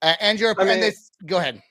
Uh, 0.02 0.14
and 0.20 0.40
you're 0.40 0.54
I 0.58 0.62
and 0.62 0.68
mean- 0.68 0.80
they, 0.80 0.92
go 1.26 1.38
ahead. 1.38 1.62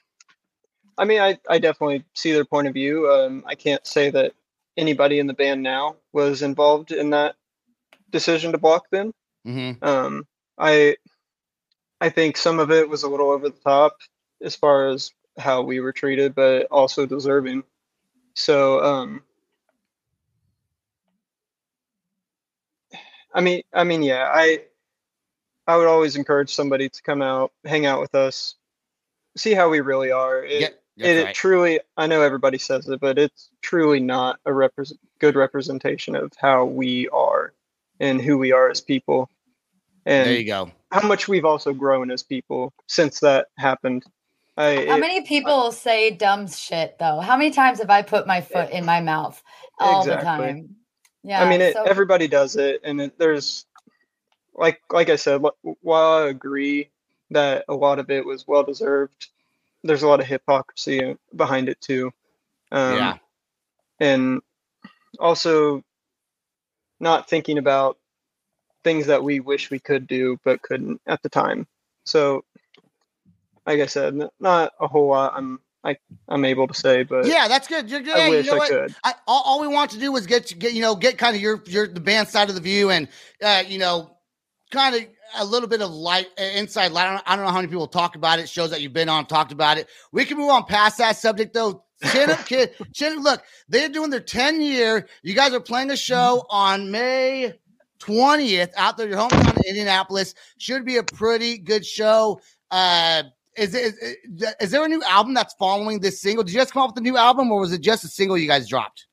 I 1.00 1.06
mean, 1.06 1.22
I, 1.22 1.38
I 1.48 1.60
definitely 1.60 2.04
see 2.16 2.32
their 2.32 2.44
point 2.44 2.68
of 2.68 2.74
view. 2.74 3.08
Um, 3.08 3.44
I 3.46 3.54
can't 3.54 3.86
say 3.86 4.10
that 4.10 4.34
anybody 4.78 5.20
in 5.20 5.28
the 5.28 5.34
band 5.34 5.62
now 5.62 5.98
was 6.12 6.42
involved 6.42 6.92
in 6.92 7.12
that 7.12 7.36
decision 8.10 8.52
to 8.54 8.58
block 8.58 8.90
them. 8.90 9.14
Mm-hmm. 9.46 9.84
Um, 9.84 10.26
I 10.58 10.96
I 12.02 12.10
think 12.10 12.38
some 12.38 12.60
of 12.60 12.72
it 12.72 12.90
was 12.90 13.04
a 13.04 13.10
little 13.10 13.30
over 13.30 13.50
the 13.50 13.60
top 13.60 13.98
as 14.42 14.56
far 14.56 14.88
as 14.88 15.12
how 15.38 15.62
we 15.62 15.80
were 15.80 15.92
treated, 15.92 16.34
but 16.36 16.68
also 16.72 17.06
deserving. 17.06 17.64
So, 18.34 18.84
um, 18.84 19.24
I 23.34 23.42
mean, 23.42 23.62
I 23.74 23.84
mean, 23.84 24.02
yeah, 24.04 24.30
I 24.34 24.62
I 25.68 25.76
would 25.78 25.88
always 25.88 26.16
encourage 26.16 26.54
somebody 26.54 26.90
to 26.90 27.02
come 27.04 27.22
out, 27.22 27.52
hang 27.66 27.86
out 27.86 28.00
with 28.00 28.16
us, 28.16 28.56
see 29.36 29.54
how 29.54 29.70
we 29.70 29.82
really 29.82 30.12
are. 30.12 30.44
It, 30.44 30.62
Yeah, 30.62 30.68
that's 30.98 31.20
it, 31.20 31.24
right. 31.26 31.36
truly, 31.36 31.80
I 31.98 32.08
know 32.08 32.22
everybody 32.22 32.58
says 32.58 32.88
it, 32.88 33.00
but 33.02 33.18
it's 33.18 33.50
truly 33.62 34.00
not 34.00 34.40
a 34.46 34.54
represent, 34.54 35.00
good 35.20 35.36
representation 35.36 36.16
of 36.16 36.32
how 36.38 36.66
we 36.66 37.10
are 37.10 37.54
and 38.00 38.22
who 38.22 38.38
we 38.38 38.52
are 38.54 38.70
as 38.70 38.80
people, 38.80 39.30
And 40.06 40.26
there 40.28 40.36
you 40.36 40.46
go. 40.46 40.72
how 40.92 41.06
much 41.06 41.28
we've 41.28 41.46
also 41.46 41.74
grown 41.74 42.12
as 42.12 42.24
people 42.24 42.72
since 42.88 43.20
that 43.20 43.48
happened. 43.58 44.06
I, 44.56 44.76
How 44.76 44.96
it- 44.96 45.00
many 45.02 45.22
people 45.22 45.72
say 45.74 46.12
dumb 46.12 46.48
shit 46.48 46.98
though? 46.98 47.20
How 47.20 47.36
many 47.38 47.52
times 47.52 47.80
have 47.80 47.90
I 47.90 48.04
put 48.04 48.26
my 48.26 48.40
foot 48.42 48.70
in 48.72 48.86
my 48.86 49.02
mouth 49.02 49.42
all 49.80 50.06
the 50.06 50.16
time? 50.18 50.78
Yeah. 51.24 51.44
I 51.44 51.50
mean, 51.50 51.62
it, 51.62 51.74
so- 51.74 51.84
everybody 51.84 52.28
does 52.28 52.56
it, 52.56 52.82
and 52.84 53.02
it, 53.02 53.18
there's, 53.20 53.66
like, 54.54 54.82
like 54.92 55.10
I 55.10 55.16
said, 55.18 55.42
while 55.62 56.24
I 56.24 56.28
agree 56.28 56.90
that 57.32 57.66
a 57.68 57.76
lot 57.76 58.00
of 58.00 58.10
it 58.10 58.26
was 58.26 58.48
well 58.48 58.64
deserved, 58.64 59.28
there's 59.84 60.04
a 60.04 60.08
lot 60.08 60.20
of 60.20 60.26
hypocrisy 60.26 61.18
behind 61.36 61.70
it 61.70 61.80
too. 61.82 62.12
Um, 62.72 62.96
yeah. 62.96 63.18
and 64.00 64.42
also 65.20 65.84
not 67.00 67.30
thinking 67.30 67.58
about 67.58 67.98
things 68.84 69.08
that 69.08 69.24
we 69.24 69.40
wish 69.40 69.70
we 69.70 69.80
could 69.80 70.08
do 70.08 70.40
but 70.44 70.62
couldn't 70.62 71.02
at 71.06 71.22
the 71.24 71.30
time. 71.30 71.68
So, 72.06 72.44
like 73.66 73.80
I 73.80 73.86
said, 73.86 74.18
not 74.40 74.74
a 74.80 74.88
whole 74.88 75.08
lot. 75.08 75.34
I'm 75.36 75.60
I 75.88 75.96
I'm 76.28 76.44
able 76.44 76.68
to 76.68 76.74
say, 76.74 77.04
but 77.04 77.26
Yeah, 77.26 77.48
that's 77.48 77.68
good. 77.68 77.90
You're 77.90 78.02
good. 78.02 78.18
I 78.18 78.30
wish 78.30 78.46
you 78.46 78.52
know 78.52 78.58
I 78.58 78.60
what? 78.60 78.70
could. 78.70 78.96
I, 79.06 79.14
all, 79.26 79.42
all 79.46 79.62
we 79.62 79.68
want 79.68 79.92
to 79.92 80.00
do 80.00 80.12
was 80.12 80.28
get 80.28 80.54
get 80.60 80.74
you 80.74 80.82
know 80.82 80.96
get 80.96 81.18
kind 81.18 81.36
of 81.36 81.42
your 81.42 81.64
your 81.66 81.88
the 81.88 82.02
band 82.02 82.28
side 82.28 82.50
of 82.50 82.56
the 82.56 82.62
view 82.62 82.90
and 82.90 83.08
uh, 83.42 83.64
you 83.66 83.80
know 83.80 84.12
kind 84.70 84.96
of 84.96 85.06
a 85.38 85.46
little 85.46 85.70
bit 85.70 85.82
of 85.82 85.90
light 85.90 86.28
uh, 86.38 86.44
inside 86.44 86.92
light. 86.92 87.08
I 87.08 87.14
don't, 87.14 87.24
I 87.26 87.36
don't 87.36 87.46
know 87.46 87.52
how 87.52 87.58
many 87.58 87.70
people 87.70 87.88
talk 87.88 88.16
about 88.16 88.40
it. 88.40 88.50
Shows 88.50 88.72
that 88.72 88.82
you've 88.82 88.94
been 88.94 89.10
on 89.10 89.26
talked 89.28 89.54
about 89.54 89.78
it. 89.78 89.88
We 90.12 90.26
can 90.26 90.38
move 90.38 90.50
on 90.50 90.66
past 90.66 90.98
that 90.98 91.16
subject 91.16 91.54
though. 91.54 91.86
Chin 92.12 92.30
up, 92.30 92.46
kid. 92.46 92.72
Chin. 92.94 93.22
Look, 93.22 93.42
they're 93.70 93.90
doing 93.90 94.10
their 94.10 94.20
ten 94.20 94.62
year. 94.62 95.08
You 95.24 95.34
guys 95.36 95.54
are 95.54 95.62
playing 95.62 95.90
a 95.92 95.98
show 95.98 96.46
on 96.50 96.92
May. 96.92 97.54
20th 98.00 98.70
out 98.78 98.96
there, 98.96 99.10
your 99.10 99.18
hometown 99.18 99.58
in 99.58 99.70
Indianapolis 99.70 100.36
should 100.60 100.86
be 100.86 100.98
a 100.98 101.04
pretty 101.04 101.58
good 101.58 101.84
show. 101.84 102.40
Uh, 102.70 103.24
is, 103.58 103.74
is, 103.74 103.98
is, 104.62 104.72
there 104.72 104.86
a 104.86 104.88
new 104.88 105.04
album 105.04 105.34
that's 105.34 105.54
following 105.56 106.00
this 106.00 106.22
single? 106.22 106.44
Did 106.44 106.54
you 106.54 106.60
guys 106.60 106.72
come 106.72 106.84
up 106.84 106.92
with 106.92 107.00
a 107.00 107.02
new 107.02 107.18
album 107.18 107.52
or 107.52 107.60
was 107.60 107.74
it 107.74 107.82
just 107.82 108.04
a 108.04 108.08
single 108.08 108.38
you 108.38 108.48
guys 108.48 108.68
dropped? 108.68 109.08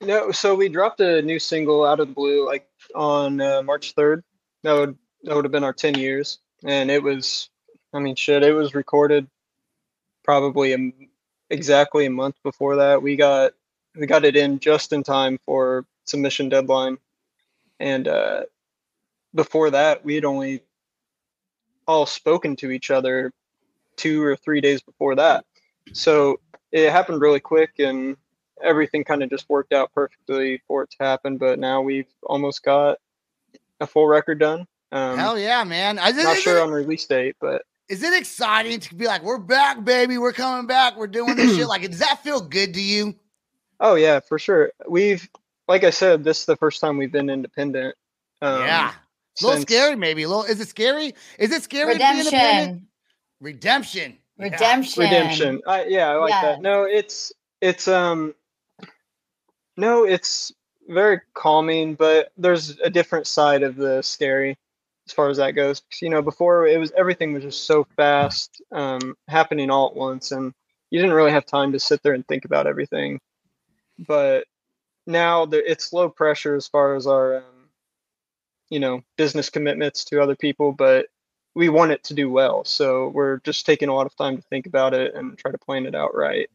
No, 0.00 0.32
so 0.32 0.54
we 0.54 0.70
dropped 0.70 1.00
a 1.00 1.20
new 1.20 1.38
single 1.38 1.84
out 1.84 2.00
of 2.00 2.08
the 2.08 2.14
blue 2.14 2.46
like 2.46 2.66
on 2.94 3.40
uh, 3.40 3.62
March 3.62 3.94
3rd. 3.94 4.22
That 4.62 4.72
would 4.72 4.98
that 5.24 5.36
would 5.36 5.44
have 5.44 5.52
been 5.52 5.64
our 5.64 5.74
10 5.74 5.94
years 5.98 6.38
and 6.64 6.90
it 6.90 7.02
was 7.02 7.50
I 7.92 7.98
mean 7.98 8.16
shit, 8.16 8.42
it 8.42 8.52
was 8.52 8.74
recorded 8.74 9.28
probably 10.24 10.72
a 10.72 10.92
exactly 11.50 12.06
a 12.06 12.10
month 12.10 12.36
before 12.42 12.76
that. 12.76 13.02
We 13.02 13.16
got 13.16 13.52
we 13.94 14.06
got 14.06 14.24
it 14.24 14.36
in 14.36 14.58
just 14.58 14.94
in 14.94 15.02
time 15.02 15.38
for 15.44 15.84
submission 16.06 16.48
deadline. 16.48 16.96
And 17.78 18.08
uh 18.08 18.44
before 19.34 19.70
that, 19.70 20.04
we 20.04 20.14
had 20.14 20.24
only 20.24 20.62
all 21.86 22.06
spoken 22.06 22.56
to 22.56 22.70
each 22.70 22.90
other 22.90 23.32
2 24.00 24.22
or 24.22 24.36
3 24.36 24.60
days 24.60 24.80
before 24.80 25.14
that. 25.16 25.44
So 25.92 26.40
it 26.72 26.90
happened 26.90 27.20
really 27.20 27.40
quick 27.40 27.72
and 27.78 28.16
everything 28.62 29.04
kind 29.04 29.22
of 29.22 29.30
just 29.30 29.48
worked 29.48 29.72
out 29.72 29.92
perfectly 29.94 30.62
for 30.66 30.82
it 30.82 30.90
to 30.90 30.96
happen. 31.00 31.36
But 31.36 31.58
now 31.58 31.80
we've 31.80 32.08
almost 32.22 32.62
got 32.62 32.98
a 33.80 33.86
full 33.86 34.06
record 34.06 34.38
done. 34.38 34.66
Um, 34.92 35.18
Hell 35.18 35.38
yeah, 35.38 35.64
man. 35.64 35.98
I, 35.98 36.08
is, 36.08 36.16
not 36.16 36.36
sure 36.36 36.58
it, 36.58 36.62
on 36.62 36.70
release 36.70 37.06
date, 37.06 37.36
but 37.40 37.62
is 37.88 38.02
it 38.02 38.18
exciting 38.18 38.80
to 38.80 38.94
be 38.94 39.06
like, 39.06 39.22
we're 39.22 39.38
back, 39.38 39.84
baby. 39.84 40.18
We're 40.18 40.32
coming 40.32 40.66
back. 40.66 40.96
We're 40.96 41.06
doing 41.06 41.36
this 41.36 41.56
shit. 41.56 41.66
Like, 41.68 41.82
does 41.88 42.00
that 42.00 42.22
feel 42.22 42.40
good 42.40 42.74
to 42.74 42.80
you? 42.80 43.14
oh 43.80 43.94
yeah, 43.94 44.20
for 44.20 44.38
sure. 44.38 44.72
We've, 44.88 45.28
like 45.66 45.84
I 45.84 45.90
said, 45.90 46.22
this 46.22 46.40
is 46.40 46.46
the 46.46 46.56
first 46.56 46.80
time 46.80 46.98
we've 46.98 47.12
been 47.12 47.30
independent. 47.30 47.94
Um, 48.42 48.60
yeah. 48.62 48.92
A 49.40 49.44
little 49.44 49.56
since- 49.60 49.70
scary, 49.70 49.96
maybe. 49.96 50.24
A 50.24 50.28
little. 50.28 50.44
Is 50.44 50.60
it 50.60 50.68
scary? 50.68 51.14
Is 51.38 51.52
it 51.52 51.62
scary? 51.62 51.94
to 51.94 51.98
be 51.98 52.04
independent? 52.04 52.82
Redemption. 53.40 54.16
Redemption. 54.38 54.38
Yeah. 54.38 54.46
Redemption. 54.76 55.02
Redemption. 55.02 55.60
I, 55.66 55.84
yeah, 55.84 56.08
I 56.10 56.16
like 56.16 56.30
Yeah. 56.30 56.42
that. 56.42 56.62
No, 56.62 56.84
it's 56.84 57.32
it's 57.60 57.88
um, 57.88 58.34
no, 59.76 60.04
it's 60.04 60.52
very 60.88 61.20
calming, 61.34 61.94
but 61.94 62.32
there's 62.36 62.78
a 62.80 62.90
different 62.90 63.26
side 63.26 63.62
of 63.62 63.76
the 63.76 64.02
scary 64.02 64.56
as 65.06 65.12
far 65.12 65.28
as 65.28 65.36
that 65.38 65.52
goes. 65.52 65.80
'Cause, 65.80 66.02
you 66.02 66.10
know, 66.10 66.22
before 66.22 66.66
it 66.66 66.78
was 66.78 66.90
everything 66.92 67.32
was 67.32 67.42
just 67.42 67.64
so 67.66 67.84
fast, 67.96 68.60
um, 68.72 69.16
happening 69.28 69.70
all 69.70 69.88
at 69.88 69.96
once, 69.96 70.32
and 70.32 70.52
you 70.90 71.00
didn't 71.00 71.14
really 71.14 71.30
have 71.30 71.46
time 71.46 71.72
to 71.72 71.80
sit 71.80 72.02
there 72.02 72.14
and 72.14 72.26
think 72.26 72.44
about 72.44 72.66
everything. 72.66 73.20
But 73.98 74.46
now 75.06 75.46
there, 75.46 75.62
it's 75.62 75.92
low 75.92 76.08
pressure 76.08 76.56
as 76.56 76.66
far 76.66 76.94
as 76.96 77.06
our, 77.06 77.38
um, 77.38 77.70
you 78.70 78.80
know, 78.80 79.02
business 79.16 79.50
commitments 79.50 80.04
to 80.06 80.22
other 80.22 80.36
people, 80.36 80.72
but 80.72 81.06
we 81.54 81.68
want 81.68 81.92
it 81.92 82.04
to 82.04 82.14
do 82.14 82.30
well. 82.30 82.64
So 82.64 83.08
we're 83.08 83.38
just 83.40 83.66
taking 83.66 83.88
a 83.88 83.94
lot 83.94 84.06
of 84.06 84.16
time 84.16 84.36
to 84.36 84.42
think 84.42 84.66
about 84.66 84.94
it 84.94 85.14
and 85.14 85.36
try 85.36 85.50
to 85.50 85.58
plan 85.58 85.86
it 85.86 85.94
out 85.94 86.14
right. 86.14 86.48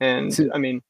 And 0.00 0.36
I 0.52 0.58
mean, 0.58 0.82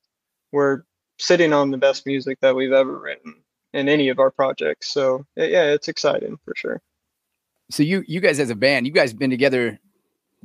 we're 0.53 0.83
sitting 1.19 1.53
on 1.53 1.71
the 1.71 1.79
best 1.79 2.07
music 2.07 2.39
that 2.41 2.57
we've 2.57 2.73
ever 2.73 2.99
written 2.99 3.35
in 3.73 3.89
any 3.89 4.09
of 4.09 4.19
our 4.19 4.31
projects. 4.31 4.89
So 4.91 5.25
yeah, 5.37 5.73
it's 5.73 5.89
exciting 5.89 6.39
for 6.45 6.55
sure. 6.57 6.81
So 7.71 7.83
you 7.83 8.05
you 8.07 8.21
guys 8.21 8.39
as 8.39 8.51
a 8.51 8.55
band, 8.55 8.87
you 8.87 8.93
guys 8.93 9.15
been 9.15 9.31
together 9.31 9.79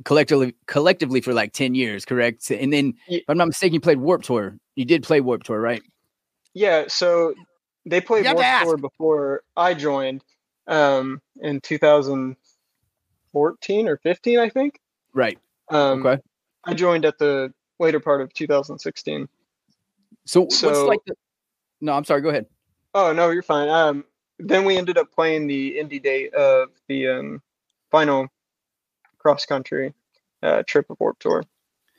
collectively 0.04 0.54
collectively 0.66 1.20
for 1.20 1.32
like 1.34 1.52
10 1.52 1.74
years, 1.74 2.04
correct? 2.04 2.50
And 2.50 2.72
then 2.72 2.94
if 3.08 3.24
I'm 3.28 3.36
not 3.36 3.48
mistaken, 3.48 3.74
you 3.74 3.80
played 3.80 3.98
Warped 3.98 4.26
Tour. 4.26 4.58
You 4.76 4.84
did 4.84 5.02
play 5.02 5.20
Warped 5.20 5.46
Tour, 5.46 5.60
right? 5.60 5.82
Yeah. 6.54 6.84
So 6.88 7.34
they 7.84 8.00
played 8.00 8.24
You 8.24 8.28
have 8.28 8.36
to 8.36 8.42
Warped 8.42 8.46
ask. 8.46 8.64
Tour 8.66 8.76
before 8.76 9.42
I 9.56 9.74
joined 9.74 10.24
um, 10.66 11.20
in 11.40 11.60
2014 13.32 13.88
or 13.88 13.96
15, 13.98 14.38
I 14.38 14.48
think. 14.48 14.80
Right. 15.14 15.38
Um, 15.70 16.04
Okay. 16.06 16.22
I 16.64 16.74
joined 16.74 17.04
at 17.04 17.18
the 17.18 17.52
later 17.78 18.00
part 18.00 18.20
of 18.20 18.32
2016. 18.34 19.28
So, 20.26 20.42
what's 20.42 20.58
So- 20.58 20.86
like 20.86 21.00
the 21.06 21.14
No, 21.80 21.92
I'm 21.92 22.04
sorry, 22.04 22.20
go 22.20 22.28
ahead. 22.28 22.46
Oh 22.94 23.12
no, 23.12 23.30
you're 23.30 23.42
fine. 23.42 23.68
Um, 23.68 24.04
then 24.38 24.64
we 24.64 24.76
ended 24.76 24.98
up 24.98 25.12
playing 25.12 25.46
the 25.46 25.76
indie 25.76 26.02
date 26.02 26.34
of 26.34 26.70
the 26.88 27.06
um, 27.08 27.42
final 27.90 28.26
cross 29.18 29.46
country 29.46 29.94
uh, 30.42 30.62
trip 30.66 30.88
of 30.90 30.98
Warped 30.98 31.22
Tour 31.22 31.44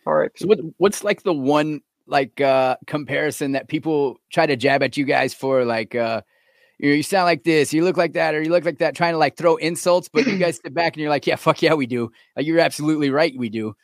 All 0.05 0.13
right. 0.13 0.31
So 0.35 0.47
what 0.47 0.59
what's 0.77 1.03
like 1.03 1.23
the 1.23 1.33
one 1.33 1.81
like 2.07 2.41
uh 2.41 2.75
comparison 2.87 3.51
that 3.53 3.67
people 3.67 4.19
try 4.31 4.45
to 4.47 4.55
jab 4.55 4.81
at 4.83 4.97
you 4.97 5.05
guys 5.05 5.33
for 5.33 5.63
like 5.63 5.93
uh 5.95 6.21
you, 6.79 6.89
know, 6.89 6.95
you 6.95 7.03
sound 7.03 7.25
like 7.25 7.43
this, 7.43 7.73
you 7.73 7.83
look 7.83 7.97
like 7.97 8.13
that, 8.13 8.33
or 8.33 8.41
you 8.41 8.49
look 8.49 8.63
like 8.63 8.79
that, 8.79 8.95
trying 8.95 9.13
to 9.13 9.17
like 9.17 9.35
throw 9.35 9.57
insults, 9.57 10.09
but 10.09 10.25
you 10.25 10.37
guys 10.37 10.59
sit 10.63 10.73
back 10.73 10.93
and 10.93 11.01
you're 11.01 11.09
like, 11.09 11.27
yeah, 11.27 11.35
fuck 11.35 11.61
yeah, 11.61 11.73
we 11.73 11.85
do. 11.85 12.11
Like 12.35 12.45
you're 12.45 12.59
absolutely 12.59 13.09
right, 13.09 13.33
we 13.37 13.49
do. 13.49 13.75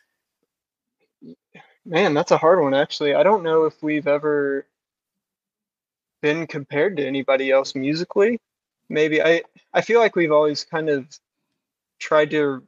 Man, 1.85 2.13
that's 2.13 2.31
a 2.31 2.37
hard 2.37 2.61
one 2.61 2.73
actually. 2.73 3.13
I 3.13 3.21
don't 3.21 3.43
know 3.43 3.65
if 3.65 3.83
we've 3.83 4.07
ever 4.07 4.65
been 6.21 6.47
compared 6.47 6.97
to 6.97 7.05
anybody 7.05 7.51
else 7.51 7.75
musically. 7.75 8.39
Maybe 8.89 9.21
I 9.21 9.43
I 9.73 9.81
feel 9.81 9.99
like 9.99 10.15
we've 10.15 10.31
always 10.31 10.63
kind 10.63 10.89
of 10.89 11.05
tried 11.99 12.31
to 12.31 12.63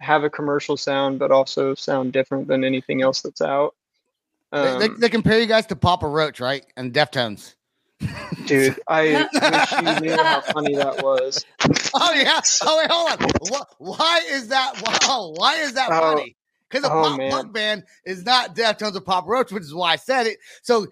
have 0.00 0.24
a 0.24 0.30
commercial 0.30 0.76
sound 0.76 1.18
but 1.18 1.30
also 1.30 1.74
sound 1.74 2.12
different 2.12 2.48
than 2.48 2.64
anything 2.64 3.02
else 3.02 3.22
that's 3.22 3.40
out. 3.40 3.74
They, 4.52 4.78
they, 4.78 4.84
Um, 4.86 5.00
they 5.00 5.08
compare 5.08 5.40
you 5.40 5.46
guys 5.46 5.66
to 5.66 5.76
Papa 5.76 6.06
Roach, 6.06 6.40
right? 6.40 6.66
And 6.76 6.92
Deftones. 6.92 7.54
Dude, 8.46 8.80
I 8.88 9.26
wish 9.32 9.72
you 9.72 10.00
knew 10.00 10.22
how 10.22 10.40
funny 10.40 10.74
that 10.76 11.02
was. 11.02 11.44
Oh 11.94 12.12
yeah. 12.12 12.40
Oh 12.62 12.78
wait, 12.78 12.90
hold 12.90 13.10
on. 13.22 13.30
Why, 13.48 13.60
why 13.78 14.20
is 14.30 14.48
that? 14.48 14.80
Wow. 15.06 15.32
Why 15.36 15.56
is 15.56 15.74
that 15.74 15.88
Oh. 15.92 16.00
funny? 16.16 16.36
Because 16.68 16.84
a 16.88 16.92
Oh, 16.92 17.02
pop 17.02 17.18
man. 17.18 17.30
punk 17.30 17.52
band 17.52 17.84
is 18.04 18.24
not 18.24 18.56
Deftones 18.56 18.96
or 18.96 19.00
Papa 19.00 19.28
Roach, 19.28 19.52
which 19.52 19.62
is 19.62 19.72
why 19.74 19.92
I 19.92 19.96
said 19.96 20.26
it. 20.26 20.38
So, 20.62 20.86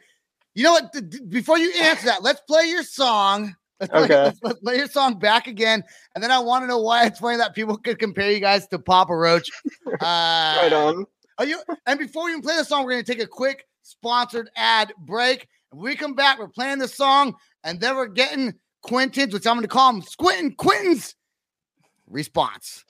you 0.55 0.63
know 0.63 0.73
what? 0.73 0.93
Th- 0.93 1.11
th- 1.11 1.23
Before 1.29 1.59
you 1.59 1.73
answer 1.83 2.07
that, 2.07 2.23
let's 2.23 2.41
play 2.43 2.67
your 2.67 2.85
song. 2.85 3.57
Let's 3.81 3.91
play, 3.91 4.03
Okay. 4.05 4.15
let's, 4.25 4.39
let's 4.43 4.61
play 4.61 4.77
your 4.77 4.87
song 4.87 5.19
back 5.19 5.49
again, 5.49 5.83
and 6.15 6.23
then 6.23 6.31
I 6.31 6.39
want 6.39 6.63
to 6.63 6.69
know 6.69 6.79
why 6.79 7.07
it's 7.07 7.19
funny 7.19 7.39
that 7.39 7.53
people 7.57 7.77
could 7.77 7.99
compare 7.99 8.31
you 8.31 8.39
guys 8.39 8.69
to 8.69 8.79
Papa 8.79 9.15
Roach. 9.17 9.51
Uh, 9.87 9.97
Right 10.63 10.73
on. 10.73 11.05
Are 11.39 11.45
you? 11.47 11.61
And 11.87 11.99
before 11.99 12.29
you 12.29 12.37
even 12.37 12.43
play 12.43 12.57
the 12.57 12.65
song, 12.65 12.85
we're 12.85 12.93
going 12.93 13.05
to 13.05 13.13
take 13.13 13.23
a 13.23 13.27
quick 13.27 13.67
sponsored 13.83 14.49
ad 14.55 14.93
break. 14.99 15.49
When 15.73 15.85
we 15.85 15.97
come 15.97 16.15
back, 16.15 16.39
we're 16.39 16.49
playing 16.49 16.81
the 16.81 16.89
song, 16.89 17.35
and 17.65 17.81
then 17.81 17.97
we're 17.97 18.07
getting 18.07 18.53
Quintin's, 18.83 19.33
which 19.33 19.47
I'm 19.47 19.55
going 19.55 19.63
to 19.63 19.69
call 19.69 19.91
him 19.91 20.03
Squintin 20.03 20.55
Quintin's 20.55 21.15
response. 22.07 22.85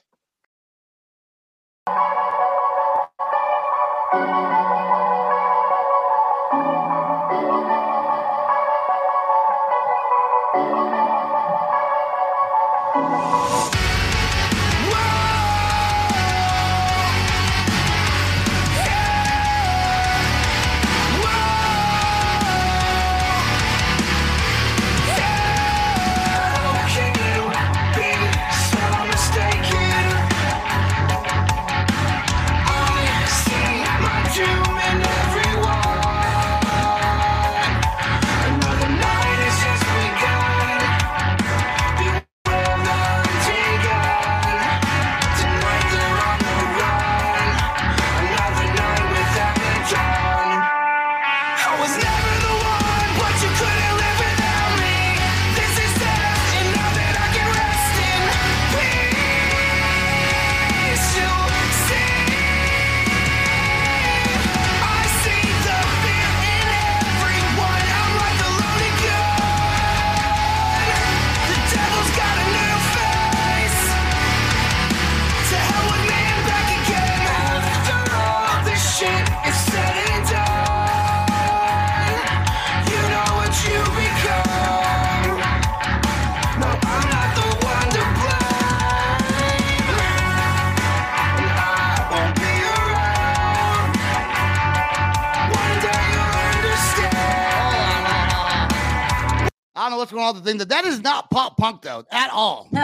I 99.83 99.89
don't 99.89 99.91
know 99.91 99.97
what's 99.97 100.13
going 100.13 100.23
on 100.23 100.33
with 100.35 100.43
the 100.45 100.49
thing. 100.49 100.59
That 100.59 100.69
that 100.69 100.85
is 100.85 101.01
not 101.01 101.29
pop 101.29 101.57
punk 101.57 101.81
though, 101.81 102.05
at 102.11 102.31
all. 102.31 102.69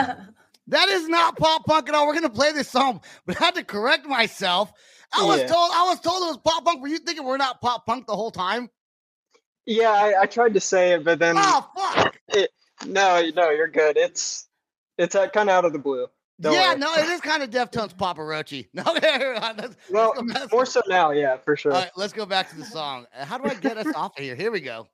That 0.66 0.88
is 0.88 1.08
not 1.08 1.36
pop 1.36 1.66
punk 1.66 1.88
at 1.88 1.96
all. 1.96 2.06
We're 2.06 2.14
gonna 2.14 2.30
play 2.30 2.52
this 2.52 2.68
song, 2.68 3.00
but 3.26 3.40
I 3.40 3.46
had 3.46 3.56
to 3.56 3.64
correct 3.64 4.06
myself. 4.06 4.72
I 5.12 5.24
was 5.24 5.40
told 5.40 5.70
I 5.74 5.88
was 5.88 5.98
told 5.98 6.22
it 6.22 6.26
was 6.26 6.38
pop 6.44 6.64
punk. 6.64 6.80
Were 6.80 6.86
you 6.86 6.98
thinking 6.98 7.24
we're 7.24 7.38
not 7.38 7.60
pop 7.60 7.86
punk 7.86 8.06
the 8.06 8.14
whole 8.14 8.30
time? 8.30 8.70
Yeah, 9.66 9.90
I, 9.90 10.22
I 10.22 10.26
tried 10.26 10.54
to 10.54 10.60
say 10.60 10.92
it, 10.92 11.02
but 11.02 11.18
then 11.18 11.34
Oh 11.36 11.68
fuck! 11.76 12.16
no, 12.86 13.20
no, 13.34 13.50
you're 13.50 13.66
good. 13.66 13.96
It's 13.96 14.46
it's 14.96 15.16
uh, 15.16 15.26
kind 15.30 15.50
of 15.50 15.56
out 15.56 15.64
of 15.64 15.72
the 15.72 15.80
blue. 15.80 16.06
Don't 16.40 16.54
yeah, 16.54 16.70
worry. 16.70 16.78
no, 16.78 16.94
it 16.94 17.08
is 17.08 17.20
kind 17.20 17.42
of 17.42 17.50
Deftones 17.50 17.96
Papa 17.96 18.20
Roachy. 18.20 18.68
No, 18.74 18.84
let's, 18.92 19.76
Well, 19.90 20.14
let's 20.16 20.46
go 20.46 20.56
more 20.56 20.66
so 20.66 20.80
now, 20.88 21.10
yeah, 21.10 21.36
for 21.36 21.56
sure. 21.56 21.72
All 21.72 21.80
right, 21.80 21.90
let's 21.96 22.12
go 22.12 22.24
back 22.24 22.48
to 22.50 22.56
the 22.56 22.64
song. 22.64 23.06
Uh, 23.14 23.24
How 23.24 23.38
do 23.38 23.44
I 23.48 23.54
get 23.54 23.76
us 23.76 23.92
off 23.94 24.16
of 24.16 24.24
here? 24.24 24.36
Here 24.36 24.50
we 24.50 24.60
go. 24.60 24.88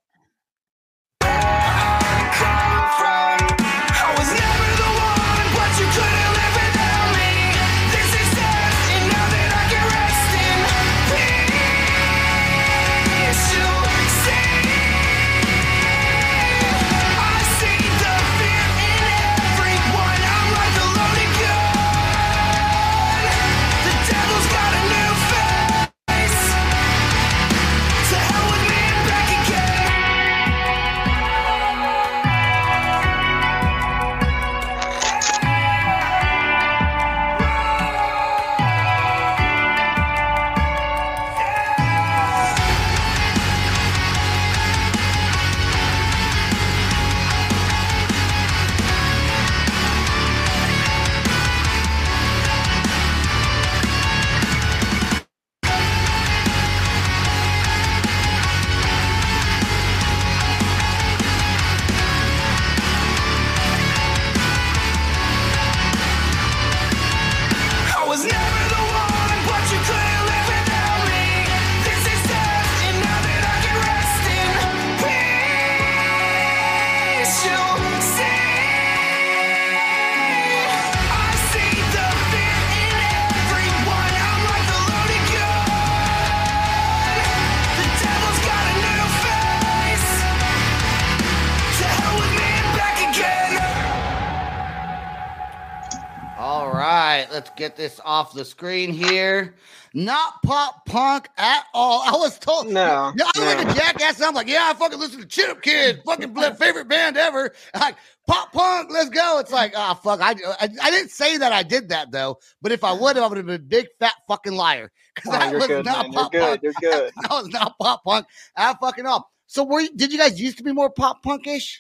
Get 97.67 97.77
this 97.77 98.01
off 98.05 98.33
the 98.33 98.45
screen 98.45 98.93
here. 98.93 99.55
Not 99.93 100.43
pop 100.43 100.87
punk 100.87 101.29
at 101.37 101.65
all. 101.75 102.03
I 102.07 102.13
was 102.13 102.39
told. 102.39 102.67
No, 102.69 103.13
Yeah, 103.17 103.25
I 103.35 103.39
was 103.39 103.55
like 103.55 103.67
a 103.69 103.75
jackass. 103.79 104.21
I'm 104.21 104.35
like, 104.35 104.47
yeah, 104.49 104.69
I 104.71 104.75
fucking 104.75 104.99
listen 104.99 105.21
to 105.21 105.27
Chip 105.27 105.63
Kid, 105.63 106.01
fucking 106.07 106.35
favorite 106.57 106.87
band 106.89 107.17
ever. 107.17 107.53
Like 107.75 107.97
pop 108.27 108.53
punk, 108.53 108.91
let's 108.93 109.11
go. 109.11 109.39
It's 109.41 109.51
like, 109.53 109.73
ah, 109.75 109.95
fuck. 109.95 110.21
I, 110.21 110.31
I 110.61 110.69
I 110.83 110.91
didn't 110.91 111.11
say 111.11 111.39
that 111.39 111.53
I 111.53 111.63
did 111.63 111.89
that 111.89 112.13
though, 112.13 112.39
but 112.63 112.73
if 112.73 112.85
I 112.85 112.93
would 112.93 113.17
have, 113.17 113.25
I 113.25 113.29
would 113.29 113.37
have 113.39 113.47
been 113.47 113.55
a 113.57 113.59
big 113.59 113.87
fat 113.99 114.15
fucking 114.29 114.55
liar 114.55 114.93
because 115.15 115.35
Oh, 115.35 115.39
that 115.39 115.51
you're 115.51 115.59
was 115.61 115.67
good, 115.69 115.85
not 115.85 116.07
man. 116.07 116.13
You're 116.13 116.23
pop 116.23 116.33
good. 116.33 116.41
punk. 116.43 116.63
You're 116.63 116.73
good. 116.81 117.13
That 117.23 117.31
was 117.31 117.49
not 117.49 117.75
pop 117.81 118.05
punk 118.05 118.27
at 118.57 118.79
fucking 118.81 119.07
all. 119.07 119.31
So 119.47 119.65
were 119.65 119.81
you, 119.81 119.91
did 119.97 120.13
you 120.13 120.19
guys 120.19 120.41
used 120.41 120.59
to 120.59 120.65
be 120.65 120.73
more 120.73 120.91
pop 120.91 121.25
punkish? 121.25 121.79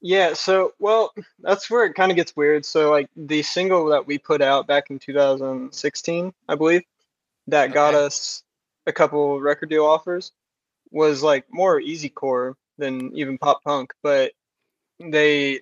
Yeah, 0.00 0.34
so 0.34 0.74
well, 0.78 1.12
that's 1.40 1.70
where 1.70 1.84
it 1.84 1.94
kind 1.94 2.12
of 2.12 2.16
gets 2.16 2.36
weird. 2.36 2.64
So 2.64 2.90
like 2.90 3.08
the 3.16 3.42
single 3.42 3.86
that 3.86 4.06
we 4.06 4.18
put 4.18 4.42
out 4.42 4.66
back 4.66 4.90
in 4.90 4.98
2016, 4.98 6.32
I 6.48 6.54
believe, 6.54 6.82
that 7.48 7.72
got 7.72 7.94
us 7.94 8.42
a 8.86 8.92
couple 8.92 9.40
record 9.40 9.70
deal 9.70 9.84
offers 9.84 10.32
was 10.90 11.22
like 11.22 11.44
more 11.50 11.80
easycore 11.80 12.54
than 12.78 13.16
even 13.16 13.38
pop 13.38 13.62
punk, 13.64 13.92
but 14.02 14.32
they 15.00 15.60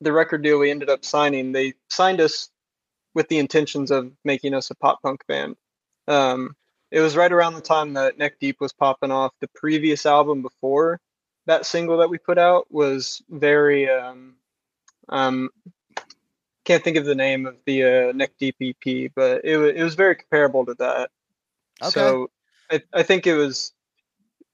the 0.00 0.12
record 0.12 0.42
deal 0.42 0.58
we 0.58 0.70
ended 0.70 0.90
up 0.90 1.04
signing, 1.04 1.52
they 1.52 1.74
signed 1.88 2.20
us 2.20 2.50
with 3.14 3.28
the 3.28 3.38
intentions 3.38 3.90
of 3.90 4.12
making 4.24 4.54
us 4.54 4.70
a 4.70 4.74
pop 4.74 5.00
punk 5.02 5.24
band. 5.26 5.56
Um, 6.08 6.56
it 6.90 7.00
was 7.00 7.16
right 7.16 7.32
around 7.32 7.54
the 7.54 7.60
time 7.60 7.94
that 7.94 8.18
Neck 8.18 8.38
Deep 8.38 8.60
was 8.60 8.72
popping 8.72 9.10
off. 9.10 9.32
The 9.40 9.48
previous 9.54 10.04
album 10.04 10.42
before 10.42 11.00
that 11.46 11.66
single 11.66 11.98
that 11.98 12.10
we 12.10 12.18
put 12.18 12.38
out 12.38 12.66
was 12.70 13.22
very 13.28 13.88
um 13.88 14.34
um 15.08 15.50
can't 16.64 16.82
think 16.82 16.96
of 16.96 17.04
the 17.04 17.14
name 17.14 17.46
of 17.46 17.56
the 17.66 17.84
uh, 17.84 18.12
Neck 18.12 18.32
Deep 18.38 18.56
EP, 18.60 19.12
but 19.14 19.44
it 19.44 19.58
was 19.58 19.72
it 19.74 19.82
was 19.82 19.94
very 19.94 20.16
comparable 20.16 20.64
to 20.66 20.74
that. 20.74 21.10
Okay. 21.82 21.90
So 21.90 22.30
I 22.70 22.82
I 22.92 23.02
think 23.02 23.26
it 23.26 23.34
was 23.34 23.72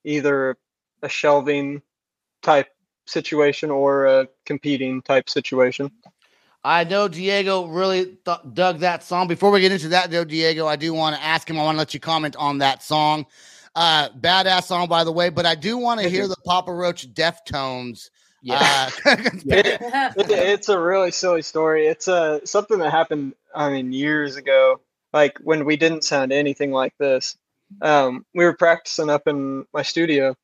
either 0.05 0.57
a 1.03 1.09
shelving 1.09 1.83
type 2.43 2.69
situation 3.07 3.71
or 3.71 4.07
a 4.07 4.29
competing 4.45 5.03
type 5.03 5.29
situation. 5.29 5.91
I 6.63 6.85
know 6.85 7.09
Diego 7.09 7.67
really 7.67 8.19
th- 8.25 8.39
dug 8.53 8.81
that 8.81 9.03
song. 9.03 9.29
Before 9.29 9.51
we 9.51 9.61
get 9.61 9.73
into 9.73 9.89
that, 9.89 10.11
though, 10.11 10.25
Diego, 10.25 10.67
I 10.67 10.77
do 10.77 10.93
want 10.93 11.17
to 11.17 11.23
ask 11.23 11.49
him. 11.49 11.59
I 11.59 11.63
want 11.63 11.77
to 11.77 11.79
let 11.79 11.95
you 11.95 12.01
comment 12.01 12.37
on 12.37 12.59
that 12.59 12.83
song. 12.83 13.27
Uh, 13.75 14.09
badass 14.11 14.65
song, 14.65 14.89
by 14.89 15.05
the 15.05 15.13
way. 15.13 15.29
But 15.31 15.47
I 15.47 15.55
do 15.55 15.79
want 15.79 16.01
to 16.01 16.09
hear 16.09 16.27
the 16.27 16.37
Papa 16.45 16.73
Roach 16.73 17.13
Deftones. 17.13 18.11
Yeah. 18.43 18.91
Uh, 19.07 19.17
It- 19.47 19.67
it, 19.81 20.31
it's 20.31 20.69
a 20.69 20.79
really 20.79 21.11
silly 21.11 21.43
story. 21.43 21.87
It's 21.87 22.09
uh, 22.09 22.45
something 22.45 22.79
that 22.79 22.91
happened, 22.91 23.35
I 23.55 23.71
mean, 23.71 23.93
years 23.93 24.37
ago, 24.37 24.81
like 25.13 25.39
when 25.43 25.65
we 25.65 25.77
didn't 25.77 26.05
sound 26.05 26.33
anything 26.33 26.73
like 26.73 26.95
this. 26.99 27.37
Um, 27.81 28.27
we 28.35 28.45
were 28.45 28.57
practicing 28.57 29.11
up 29.11 29.29
in 29.29 29.65
my 29.73 29.83
studio 29.83 30.35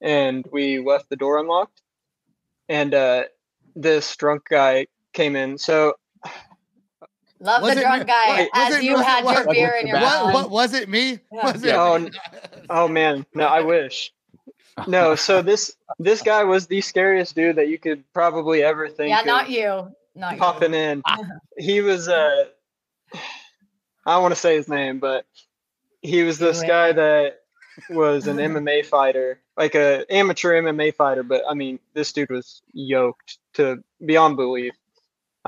and 0.00 0.46
we 0.52 0.78
left 0.78 1.08
the 1.10 1.16
door 1.16 1.38
unlocked. 1.38 1.82
And 2.68 2.94
uh, 2.94 3.24
this 3.74 4.14
drunk 4.16 4.44
guy 4.48 4.86
came 5.12 5.34
in. 5.34 5.58
So, 5.58 5.94
Love 7.40 7.62
Was 7.62 7.74
the 7.76 7.80
drunk 7.82 8.00
me- 8.00 8.06
guy 8.12 8.36
wait, 8.36 8.50
as 8.54 8.74
it- 8.76 8.82
you 8.82 8.92
was 8.92 9.00
it- 9.02 9.06
had 9.06 9.24
was- 9.24 9.34
your 9.36 9.52
beer 9.52 9.74
in 9.80 9.86
your 9.86 10.00
what- 10.00 10.02
what, 10.04 10.24
mouth. 10.24 10.34
what 10.34 10.50
was 10.50 10.74
it? 10.74 10.88
Me? 10.88 11.18
Yeah. 11.32 11.52
Was 11.52 11.64
it? 11.64 11.74
Oh, 11.74 11.94
n- 11.94 12.10
oh 12.68 12.88
man, 12.88 13.24
no, 13.34 13.46
I 13.46 13.60
wish. 13.60 14.12
No, 14.86 15.14
so 15.16 15.42
this 15.42 15.74
this 15.98 16.22
guy 16.22 16.44
was 16.44 16.66
the 16.68 16.80
scariest 16.80 17.34
dude 17.34 17.56
that 17.56 17.68
you 17.68 17.78
could 17.78 18.04
probably 18.12 18.62
ever 18.62 18.88
think 18.88 19.10
Yeah, 19.10 19.20
of. 19.20 19.26
not 19.26 19.50
you. 19.50 19.92
Not 20.14 20.34
you. 20.34 20.38
popping 20.38 20.74
in. 20.74 21.02
He 21.56 21.80
was 21.80 22.08
uh 22.08 22.44
I 24.06 24.12
don't 24.14 24.22
want 24.22 24.34
to 24.34 24.40
say 24.40 24.54
his 24.56 24.68
name, 24.68 24.98
but 25.00 25.26
he 26.02 26.22
was 26.22 26.38
this 26.38 26.60
Do 26.60 26.66
guy 26.66 26.92
that 26.92 27.40
was 27.90 28.26
an 28.26 28.36
MMA 28.38 28.84
fighter, 28.86 29.40
like 29.56 29.74
a 29.74 30.04
amateur 30.12 30.52
MMA 30.62 30.94
fighter, 30.94 31.22
but 31.22 31.42
I 31.48 31.54
mean, 31.54 31.78
this 31.94 32.12
dude 32.12 32.30
was 32.30 32.62
yoked 32.72 33.38
to 33.54 33.82
beyond 34.04 34.36
belief. 34.36 34.74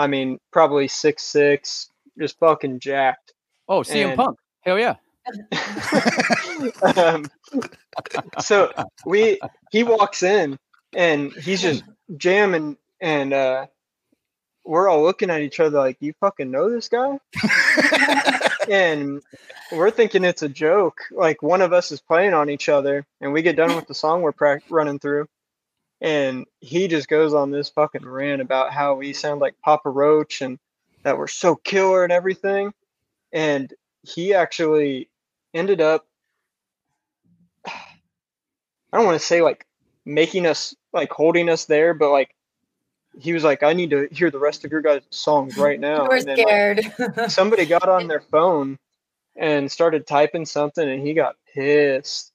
I 0.01 0.07
mean, 0.07 0.39
probably 0.51 0.89
six 0.89 1.23
six, 1.25 1.91
just 2.19 2.39
fucking 2.39 2.81
jacked. 2.81 3.35
oh, 3.69 3.81
CM 3.81 4.09
and- 4.09 4.17
Punk. 4.17 4.39
Hell 4.63 4.79
yeah. 4.79 4.95
um, 6.97 7.27
so 8.41 8.73
we 9.05 9.39
he 9.71 9.83
walks 9.85 10.23
in 10.23 10.59
and 10.95 11.33
he's 11.35 11.61
just 11.63 11.85
jamming 12.17 12.77
and 13.01 13.33
uh 13.33 13.67
we're 14.65 14.89
all 14.89 15.03
looking 15.03 15.31
at 15.31 15.43
each 15.43 15.61
other 15.61 15.79
like 15.79 15.97
you 16.01 16.13
fucking 16.21 16.51
know 16.51 16.71
this 16.71 16.89
guy 16.89 17.19
and 18.71 19.21
we're 19.73 19.91
thinking 19.91 20.25
it's 20.25 20.43
a 20.43 20.49
joke 20.49 20.99
like 21.13 21.43
one 21.43 21.61
of 21.63 21.73
us 21.73 21.93
is 21.93 22.01
playing 22.01 22.35
on 22.35 22.49
each 22.51 22.69
other 22.69 23.07
and 23.21 23.33
we 23.33 23.43
get 23.43 23.57
done 23.57 23.77
with 23.77 23.87
the 23.87 23.95
song 23.95 24.23
we're 24.23 24.33
prac- 24.33 24.65
running 24.71 24.99
through 24.99 25.27
and 26.01 26.47
he 26.61 26.89
just 26.89 27.09
goes 27.09 27.35
on 27.35 27.51
this 27.51 27.69
fucking 27.69 28.07
rant 28.07 28.41
about 28.41 28.73
how 28.73 28.95
we 28.95 29.13
sound 29.13 29.41
like 29.41 29.55
papa 29.63 29.89
roach 29.91 30.41
and 30.41 30.59
that 31.03 31.19
we're 31.19 31.27
so 31.27 31.57
killer 31.57 32.05
and 32.05 32.13
everything 32.13 32.73
and 33.33 33.73
he 34.03 34.35
actually 34.35 35.09
ended 35.55 35.81
up 35.81 36.07
I 37.67 38.97
don't 38.97 39.07
want 39.07 39.21
to 39.21 39.27
say 39.27 39.43
like 39.43 39.67
making 40.05 40.47
us 40.47 40.75
like 40.93 41.11
holding 41.13 41.49
us 41.49 41.65
there, 41.67 41.95
but 41.95 42.11
like 42.11 42.35
he 43.19 43.33
was 43.33 43.45
like, 43.45 43.63
I 43.63 43.73
need 43.73 43.91
to 43.91 44.09
hear 44.11 44.31
the 44.31 44.39
rest 44.39 44.65
of 44.65 44.73
your 44.73 44.81
guys' 44.81 45.03
songs 45.11 45.57
right 45.57 45.79
now. 45.81 46.07
we're 46.09 46.17
And 46.17 46.27
then, 46.29 46.39
like, 46.39 46.47
scared. 46.47 47.31
somebody 47.31 47.67
got 47.67 47.89
on 47.89 48.09
their 48.09 48.21
phone 48.21 48.79
and 49.37 49.71
started 49.71 50.07
typing 50.07 50.47
something 50.47 50.89
and 50.89 51.07
he 51.07 51.15
got 51.15 51.37
pissed. 51.55 52.33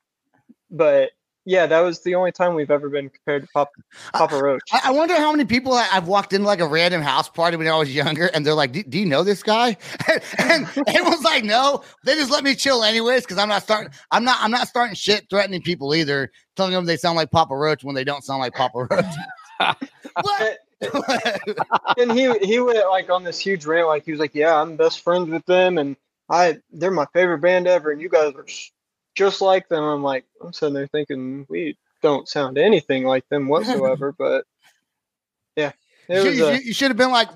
But 0.71 1.12
yeah, 1.45 1.67
that 1.67 1.81
was 1.81 2.01
the 2.01 2.15
only 2.15 2.31
time 2.31 2.55
we've 2.55 2.71
ever 2.71 2.89
been 2.89 3.10
compared 3.10 3.43
to 3.43 3.47
Papa, 3.53 3.71
Papa 4.13 4.41
Roach. 4.41 4.63
I 4.71 4.81
I 4.86 4.91
wonder 4.91 5.15
how 5.15 5.31
many 5.31 5.45
people 5.45 5.73
I- 5.73 5.88
I've 5.93 6.08
walked 6.08 6.34
into 6.34 6.47
like 6.47 6.60
a 6.60 6.67
random 6.67 7.01
house 7.01 7.29
party 7.29 7.55
when 7.55 7.67
I 7.67 7.77
was 7.77 7.93
younger, 7.93 8.25
and 8.34 8.45
they're 8.45 8.55
like, 8.55 8.71
"Do 8.71 8.84
do 8.84 8.97
you 8.97 9.05
know 9.05 9.23
this 9.23 9.43
guy?" 9.43 9.77
and 10.39 10.67
everyone's 10.88 11.23
like, 11.23 11.43
"No." 11.43 11.84
They 12.03 12.15
just 12.15 12.31
let 12.31 12.43
me 12.43 12.55
chill 12.55 12.84
anyways 12.84 13.21
because 13.21 13.38
I'm 13.38 13.49
not 13.49 13.62
starting. 13.63 13.91
I'm 14.12 14.23
not. 14.23 14.38
I'm 14.41 14.51
not 14.51 14.67
starting 14.67 14.95
shit 14.95 15.27
threatening 15.29 15.62
people 15.62 15.93
either, 15.93 16.31
telling 16.55 16.73
them 16.73 16.86
they 16.86 16.97
sound 16.97 17.15
like 17.15 17.29
Papa 17.31 17.55
Roach 17.55 17.84
when 17.84 17.95
they 17.95 18.03
don't 18.03 18.23
sound 18.23 18.39
like 18.39 18.53
Papa 18.53 18.88
Roach. 18.89 19.05
what? 20.21 20.58
and 21.97 22.12
he 22.12 22.34
he 22.39 22.60
went 22.60 22.89
like 22.89 23.10
on 23.10 23.23
this 23.23 23.39
huge 23.39 23.65
rant, 23.65 23.88
like 23.88 24.03
he 24.03 24.12
was 24.12 24.19
like, 24.19 24.34
"Yeah, 24.34 24.60
I'm 24.60 24.75
best 24.77 25.01
friends 25.01 25.29
with 25.29 25.45
them, 25.45 25.77
and 25.77 25.95
I 26.29 26.58
they're 26.71 26.91
my 26.91 27.05
favorite 27.13 27.39
band 27.39 27.67
ever, 27.67 27.91
and 27.91 28.01
you 28.01 28.10
guys 28.10 28.34
are 28.36 28.45
just 29.15 29.41
like 29.41 29.67
them." 29.69 29.84
I'm 29.84 30.04
like, 30.04 30.25
I'm 30.41 30.54
sitting 30.54 30.73
there 30.75 30.88
thinking 30.88 31.45
we 31.49 31.78
don't 32.01 32.28
sound 32.28 32.58
anything 32.58 33.06
like 33.06 33.28
them 33.30 33.47
whatsoever, 33.47 34.12
but 34.17 34.45
yeah, 35.56 35.71
you, 36.10 36.15
was. 36.23 36.38
you- 36.38 36.62
you 36.65 36.73
should 36.73 36.89
have 36.89 36.97
been 36.97 37.12
like. 37.12 37.30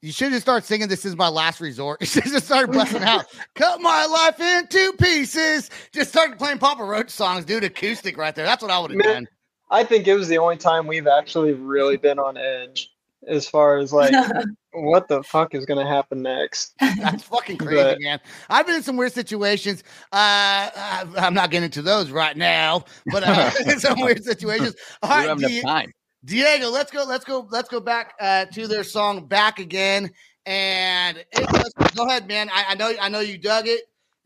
You 0.00 0.12
should 0.12 0.32
have 0.32 0.42
started 0.42 0.66
singing 0.66 0.88
"This 0.88 1.06
Is 1.06 1.16
My 1.16 1.28
Last 1.28 1.62
Resort." 1.62 1.98
You 2.02 2.06
should 2.06 2.24
have 2.24 2.32
just 2.34 2.44
started 2.44 2.72
busting 2.72 3.02
out, 3.02 3.24
"Cut 3.54 3.80
my 3.80 4.04
life 4.04 4.38
into 4.38 4.92
pieces." 4.98 5.70
Just 5.92 6.10
started 6.10 6.38
playing 6.38 6.58
Papa 6.58 6.84
Roach 6.84 7.08
songs, 7.08 7.46
dude. 7.46 7.64
Acoustic 7.64 8.18
right 8.18 8.34
there. 8.34 8.44
That's 8.44 8.60
what 8.62 8.70
I 8.70 8.78
would 8.78 8.90
have 8.90 9.00
done. 9.00 9.26
I 9.70 9.82
think 9.82 10.06
it 10.06 10.14
was 10.14 10.28
the 10.28 10.36
only 10.36 10.58
time 10.58 10.86
we've 10.86 11.06
actually 11.06 11.54
really 11.54 11.96
been 11.96 12.18
on 12.18 12.36
edge 12.36 12.90
as 13.28 13.48
far 13.48 13.78
as 13.78 13.92
like 13.92 14.12
what 14.72 15.08
the 15.08 15.22
fuck 15.22 15.54
is 15.54 15.64
gonna 15.66 15.86
happen 15.86 16.22
next. 16.22 16.74
That's 16.80 17.22
fucking 17.24 17.58
crazy, 17.58 17.76
But- 17.82 18.00
man. 18.00 18.20
I've 18.50 18.66
been 18.66 18.76
in 18.76 18.82
some 18.82 18.96
weird 18.96 19.12
situations. 19.12 19.82
Uh, 20.12 20.70
I- 20.76 21.06
I'm 21.16 21.34
not 21.34 21.50
getting 21.50 21.64
into 21.64 21.82
those 21.82 22.10
right 22.10 22.36
now, 22.36 22.84
but 23.12 23.22
uh, 23.24 23.50
in 23.66 23.78
some 23.80 24.00
weird 24.00 24.22
situations. 24.24 24.74
All 25.02 25.20
We 25.22 25.26
have 25.28 25.38
Di- 25.40 25.60
time. 25.62 25.92
Diego, 26.24 26.70
let's 26.70 26.90
go. 26.90 27.04
Let's 27.04 27.24
go. 27.24 27.46
Let's 27.50 27.68
go 27.68 27.80
back 27.80 28.14
uh, 28.20 28.46
to 28.46 28.66
their 28.66 28.82
song 28.84 29.26
"Back 29.26 29.58
Again." 29.58 30.10
And 30.46 31.18
it 31.32 31.50
was, 31.52 31.72
go 31.94 32.06
ahead, 32.06 32.26
man. 32.28 32.48
I, 32.52 32.64
I 32.70 32.74
know. 32.74 32.92
I 33.00 33.08
know 33.08 33.20
you 33.20 33.36
dug 33.38 33.66
it. 33.68 33.82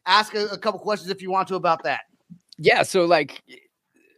Ask 0.06 0.34
a, 0.34 0.46
a 0.46 0.58
couple 0.58 0.80
questions 0.80 1.10
if 1.10 1.20
you 1.22 1.30
want 1.30 1.48
to 1.48 1.56
about 1.56 1.82
that. 1.84 2.00
Yeah. 2.56 2.82
So 2.84 3.04
like, 3.04 3.42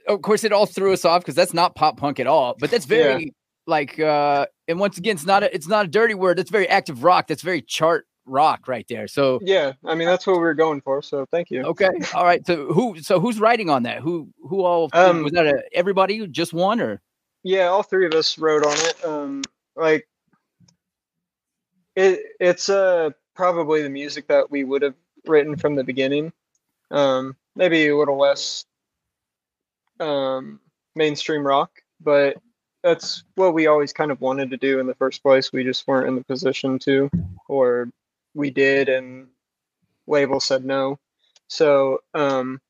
of 0.09 0.23
course, 0.23 0.45
it 0.45 0.53
all 0.53 0.67
threw 0.67 0.93
us 0.93 1.05
off 1.05 1.23
because 1.23 1.35
that's 1.35 1.53
not 1.55 1.75
pop 1.75 1.97
punk 1.97 2.21
at 2.21 2.27
all. 2.27 2.55
But 2.59 2.71
that's 2.71 2.87
Yeah. 2.89 2.97
very 3.03 3.35
like, 3.67 3.99
uh, 3.99 4.47
and 4.71 4.79
once 4.81 4.97
again, 4.99 5.17
it's 5.17 5.27
not 5.27 5.43
a, 5.43 5.55
it's 5.55 5.69
not 5.69 5.85
a 5.87 5.89
dirty 5.89 6.15
word. 6.15 6.39
That's 6.39 6.51
very 6.51 6.69
active 6.69 7.05
rock. 7.05 7.27
That's 7.27 7.43
very 7.43 7.61
chart 7.61 8.07
rock 8.25 8.69
right 8.69 8.87
there. 8.89 9.09
So 9.09 9.41
Yeah, 9.43 9.73
I 9.85 9.95
mean 9.95 10.07
that's 10.07 10.27
what 10.27 10.35
we 10.35 10.41
were 10.41 10.55
going 10.55 10.81
for. 10.81 11.03
So 11.03 11.27
thank 11.31 11.51
you. 11.51 11.65
okay, 11.65 11.91
all 12.15 12.25
right. 12.25 12.47
So 12.47 12.67
who 12.73 13.01
so 13.01 13.21
who's 13.21 13.41
writing 13.41 13.69
on 13.69 13.83
that? 13.83 13.99
Who 13.99 14.29
who 14.49 14.63
all 14.63 14.89
Um, 14.93 15.25
was 15.25 15.33
that? 15.33 15.47
A, 15.47 15.63
everybody 15.73 16.27
just 16.29 16.53
one 16.53 16.81
or 16.81 17.03
Yeah, 17.43 17.67
all 17.67 17.83
three 17.83 18.07
of 18.07 18.15
us 18.15 18.39
wrote 18.39 18.65
on 18.65 18.77
it. 18.79 19.05
Um, 19.05 19.43
like 19.77 20.09
it, 21.97 22.21
it's 22.39 22.69
uh 22.69 23.11
probably 23.35 23.83
the 23.83 23.91
music 23.91 24.29
that 24.29 24.51
we 24.51 24.65
would 24.65 24.83
have 24.83 24.95
written 25.27 25.57
from 25.57 25.75
the 25.75 25.85
beginning. 25.85 26.33
Um, 26.91 27.37
maybe 27.57 27.89
a 27.89 27.97
little 27.97 28.19
less 28.19 28.65
um 29.99 30.61
mainstream 30.95 31.47
rock, 31.47 31.71
but 32.01 32.37
that's 32.83 33.25
what 33.35 33.55
we 33.55 33.67
always 33.67 33.93
kind 33.93 34.11
of 34.11 34.21
wanted 34.21 34.51
to 34.51 34.57
do 34.57 34.81
in 34.81 34.87
the 34.87 34.95
first 34.95 35.23
place. 35.23 35.53
We 35.53 35.65
just 35.65 35.87
weren't 35.87 36.09
in 36.09 36.15
the 36.15 36.25
position 36.25 36.79
to, 36.81 37.11
or 37.49 37.89
we 38.35 38.51
did, 38.51 38.89
and 38.89 39.29
label 40.07 40.41
said 40.41 40.65
no. 40.65 40.99
So, 41.49 41.99
um, 42.15 42.61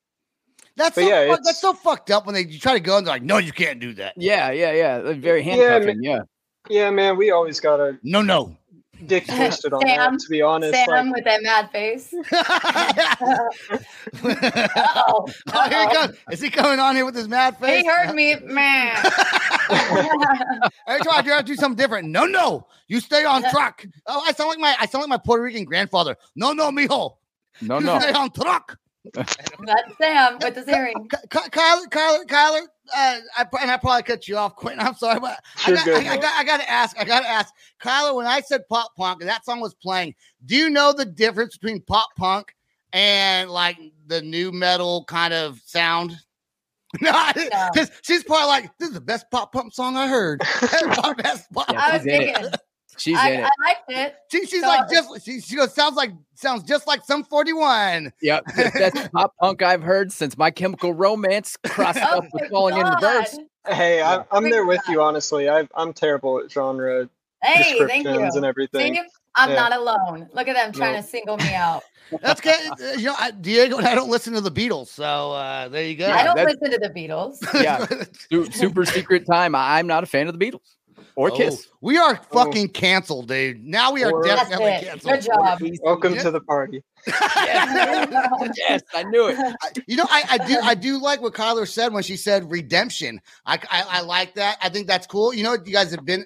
That's 0.77 0.95
so, 0.95 1.03
yeah, 1.03 1.29
fuck- 1.29 1.43
that's 1.45 1.61
so 1.61 1.73
fucked 1.75 2.11
up 2.11 2.27
when 2.27 2.35
they 2.35 2.47
you 2.47 2.59
try 2.59 2.73
to 2.73 2.81
go 2.81 2.97
and 2.97 3.07
they're 3.07 3.15
like, 3.15 3.23
no, 3.23 3.39
you 3.39 3.53
can't 3.53 3.79
do 3.79 3.93
that. 3.95 4.15
Yeah, 4.17 4.51
yeah, 4.51 4.73
yeah. 4.73 5.13
Very 5.13 5.43
Yeah, 5.43 5.57
handcuffing. 5.57 6.03
Yeah. 6.03 6.23
yeah, 6.69 6.91
man, 6.91 7.17
we 7.17 7.31
always 7.31 7.61
got 7.61 7.79
our 7.81 7.99
No, 8.03 8.23
no. 8.23 8.57
Dick 9.07 9.27
twisted 9.29 9.73
on 9.73 9.81
Sam- 9.83 10.13
that. 10.15 10.21
To 10.21 10.29
be 10.29 10.43
honest, 10.43 10.75
Sam 10.75 10.89
like, 11.09 11.15
with 11.17 11.25
that 11.25 11.43
mad 11.43 11.71
face. 11.71 12.15
oh, 14.23 15.27
Uh-oh. 15.53 15.69
here 15.69 15.89
he 15.91 15.97
Uh-oh. 15.97 16.09
Is 16.33 16.41
he 16.41 16.51
coming 16.51 16.79
on 16.79 16.95
here 16.97 17.05
with 17.05 17.15
his 17.15 17.29
mad 17.29 17.57
face? 17.59 17.83
He 17.83 17.87
heard 17.89 18.15
me, 18.15 18.37
man. 18.45 18.97
Every 19.71 21.01
time 21.05 21.15
I 21.15 21.23
try 21.23 21.39
to 21.39 21.43
do 21.45 21.55
something 21.57 21.77
different, 21.77 22.09
no, 22.09 22.25
no, 22.27 22.67
you 22.89 23.01
stay 23.01 23.25
on 23.25 23.43
track. 23.51 23.87
Oh, 24.07 24.23
I 24.27 24.33
sound 24.33 24.49
like 24.49 24.59
my 24.59 24.75
I 24.79 24.87
sound 24.87 25.03
like 25.03 25.09
my 25.11 25.19
Puerto 25.19 25.43
Rican 25.43 25.65
grandfather. 25.65 26.17
No, 26.37 26.53
no, 26.53 26.71
mijo, 26.71 27.15
No, 27.63 27.79
you 27.79 27.87
no. 27.87 27.99
stay 28.01 28.13
on 28.13 28.31
track. 28.31 28.77
That's 29.15 29.35
Sam 29.99 30.39
with 30.43 30.55
his 30.57 30.67
hearing. 30.67 30.95
Ky- 31.11 31.17
Ky- 31.31 31.49
Kyler, 31.51 31.87
Kyler, 31.87 32.25
Kyler, 32.27 32.67
uh, 32.97 33.17
I, 33.37 33.47
and 33.63 33.71
I 33.71 33.77
probably 33.77 34.03
cut 34.03 34.27
you 34.29 34.37
off, 34.37 34.57
Quintin. 34.57 34.81
I'm 34.87 34.95
sorry, 34.95 35.21
but 35.21 35.39
I 35.67 35.73
got, 35.73 35.85
good, 35.85 36.07
I, 36.07 36.13
I 36.13 36.17
got, 36.17 36.35
I 36.39 36.45
got 36.45 36.61
to 36.61 36.71
ask, 36.71 36.99
I 36.99 37.05
got 37.05 37.21
to 37.21 37.29
ask, 37.29 37.53
Kyler. 37.83 38.15
When 38.15 38.27
I 38.27 38.41
said 38.41 38.69
pop 38.69 38.95
punk 38.97 39.21
and 39.21 39.29
that 39.29 39.45
song 39.45 39.61
was 39.61 39.75
playing, 39.75 40.15
do 40.47 40.57
you 40.57 40.71
know 40.71 40.93
the 40.93 41.05
difference 41.05 41.57
between 41.57 41.81
pop 41.83 42.09
punk 42.17 42.55
and 42.93 43.51
like 43.51 43.79
the 44.07 44.21
nu 44.23 44.53
metal 44.53 45.05
kind 45.05 45.33
of 45.35 45.61
sound? 45.65 46.17
No, 47.01 47.13
No. 47.37 47.69
because 47.73 47.89
she's 48.03 48.25
probably 48.25 48.49
like, 48.49 48.77
"This 48.79 48.89
is 48.89 48.95
the 48.95 49.01
best 49.01 49.31
pop 49.31 49.53
punk 49.53 49.73
song 49.73 49.97
I 49.97 50.09
heard." 50.09 50.41
best 51.19 51.49
pop. 51.53 51.67
Yeah, 51.71 51.81
I 51.81 51.93
was 51.93 52.03
she's 52.03 52.07
in 52.13 52.23
it. 52.23 52.35
thinking. 52.35 52.53
She's 53.01 53.17
I, 53.19 53.31
in 53.31 53.41
it. 53.41 53.45
I 53.45 53.67
liked 53.69 53.83
it. 53.89 54.15
She, 54.31 54.47
she's 54.47 54.61
So- 54.63 54.69
like 54.69 54.89
just 54.91 55.25
she, 55.25 55.41
she 55.41 55.57
goes 55.57 55.75
sounds 55.75 55.97
like 55.97 56.13
sounds 56.35 56.63
just 56.65 56.87
like 56.87 57.05
Sum 57.05 57.25
41. 57.25 58.13
Yep. 58.23 58.45
That's 58.75 59.09
pop 59.13 59.35
punk 59.41 59.63
I've 59.63 59.83
heard 59.83 60.13
since 60.13 60.37
My 60.39 60.51
Chemical 60.51 60.93
Romance 60.95 61.57
crossed 61.67 61.99
Oh 62.03 62.19
up 62.19 62.25
with 62.33 62.43
my 62.45 62.49
falling 62.49 62.77
in 62.77 62.83
God. 62.83 63.03
reverse. 63.03 63.39
hey, 63.69 64.03
I'm, 64.03 64.25
I'm 64.31 64.51
there 64.51 64.65
with 64.67 64.81
you. 64.89 65.01
Honestly, 65.03 65.49
I, 65.49 65.69
I'm 65.75 65.93
terrible 65.93 66.41
at 66.41 66.51
genre 66.51 67.09
Hey, 67.43 67.79
thank 67.79 68.05
descriptions 68.05 68.35
you. 68.35 68.37
and 68.39 68.45
everything. 68.45 68.95
See, 68.97 69.01
I'm 69.37 69.51
Yeah. 69.51 69.57
not 69.57 69.73
alone. 69.75 70.29
Look 70.35 70.49
at 70.49 70.55
them 70.57 70.73
trying 70.73 70.95
No. 70.95 71.01
to 71.03 71.07
single 71.07 71.37
me 71.39 71.55
out. 71.55 71.83
That's 72.23 72.41
good. 72.41 72.55
Uh, 72.73 72.93
you 72.99 73.05
know, 73.05 73.15
I, 73.19 73.31
Diego 73.31 73.79
and 73.79 73.87
I 73.87 73.95
don't 73.95 74.11
listen 74.11 74.33
to 74.35 74.41
the 74.41 74.51
Beatles, 74.51 74.89
so 74.89 75.33
uh, 75.33 75.69
there 75.69 75.85
you 75.87 75.95
go. 75.95 76.11
I 76.11 76.25
don't 76.25 76.37
listen 76.37 76.71
to 76.73 76.79
the 76.79 76.91
Beatles. 76.91 77.37
Yeah. 77.55 77.87
Super 78.51 78.85
secret 78.85 79.25
time. 79.27 79.55
I'm 79.55 79.87
not 79.87 80.03
a 80.03 80.07
fan 80.07 80.27
of 80.29 80.37
the 80.37 80.45
Beatles 80.45 80.75
or 81.21 81.31
Oh, 81.35 81.57
we 81.83 81.99
are 81.99 82.17
fucking 82.33 82.69
canceled, 82.71 83.29
dude. 83.29 83.63
Now 83.63 83.93
we 83.93 84.03
are 84.05 84.11
Or- 84.13 84.23
definitely 84.25 84.87
canceled. 84.87 85.13
Good 85.13 85.21
job. 85.27 85.61
Welcome 85.83 86.15
Yeah. 86.15 86.23
to 86.23 86.31
the 86.31 86.41
party. 86.41 86.83
yes, 87.07 88.83
I 88.95 89.03
knew 89.05 89.29
it. 89.29 89.37
I- 89.39 89.71
you 89.87 89.97
know, 89.97 90.07
I, 90.09 90.25
I 90.31 90.39
do 90.39 90.59
I 90.63 90.75
do 90.75 90.99
like 90.99 91.21
what 91.21 91.35
Kyler 91.35 91.69
said 91.69 91.93
when 91.93 92.03
she 92.03 92.17
said 92.17 92.51
redemption. 92.51 93.21
I, 93.45 93.59
I 93.71 93.85
I 93.89 94.01
like 94.01 94.35
that. 94.37 94.57
I 94.63 94.71
think 94.71 94.87
that's 94.87 95.07
cool. 95.07 95.35
You 95.35 95.43
know, 95.45 95.53
you 95.53 95.73
guys 95.73 95.91
have 95.91 96.07
been 96.07 96.25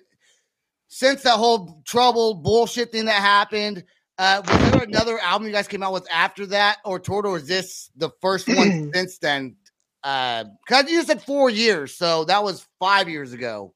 since 0.86 1.22
that 1.22 1.38
whole 1.38 1.82
trouble 1.84 2.34
bullshit 2.34 2.92
thing 2.92 3.06
that 3.06 3.20
happened. 3.20 3.82
Uh, 4.16 4.42
was 4.46 4.70
there 4.70 4.82
another 4.84 5.18
album 5.18 5.48
you 5.48 5.52
guys 5.52 5.66
came 5.66 5.82
out 5.82 5.92
with 5.92 6.06
after 6.12 6.46
that, 6.46 6.78
or 6.84 7.00
toured, 7.00 7.26
or 7.26 7.36
is 7.38 7.48
this 7.48 7.90
the 7.96 8.10
first 8.20 8.46
one 8.46 8.90
since 8.94 9.18
then? 9.18 9.56
Uh, 10.04 10.44
because 10.64 10.88
you 10.88 11.02
said 11.02 11.20
four 11.20 11.50
years, 11.50 11.96
so 11.96 12.24
that 12.26 12.44
was 12.44 12.64
five 12.78 13.08
years 13.08 13.32
ago. 13.32 13.74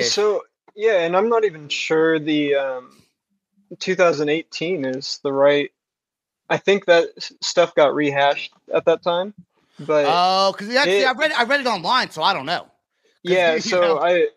Ish. 0.00 0.12
So 0.12 0.42
yeah, 0.74 1.00
and 1.00 1.16
I'm 1.16 1.28
not 1.28 1.44
even 1.44 1.68
sure 1.68 2.18
the 2.18 2.54
um, 2.54 3.02
2018 3.78 4.84
is 4.84 5.20
the 5.22 5.32
right. 5.32 5.70
I 6.48 6.58
think 6.58 6.84
that 6.86 7.08
stuff 7.40 7.74
got 7.74 7.94
rehashed 7.94 8.52
at 8.72 8.84
that 8.84 9.02
time, 9.02 9.34
but 9.80 10.04
Oh, 10.08 10.52
because 10.52 10.74
actually, 10.74 10.98
it- 10.98 11.08
I 11.08 11.12
read 11.12 11.30
it, 11.32 11.38
I 11.40 11.44
read 11.44 11.60
it 11.60 11.66
online, 11.66 12.10
so 12.10 12.22
I 12.22 12.32
don't 12.32 12.46
know. 12.46 12.66
yeah. 13.22 13.58
So 13.58 13.80
know- 13.80 13.98
I 13.98 14.28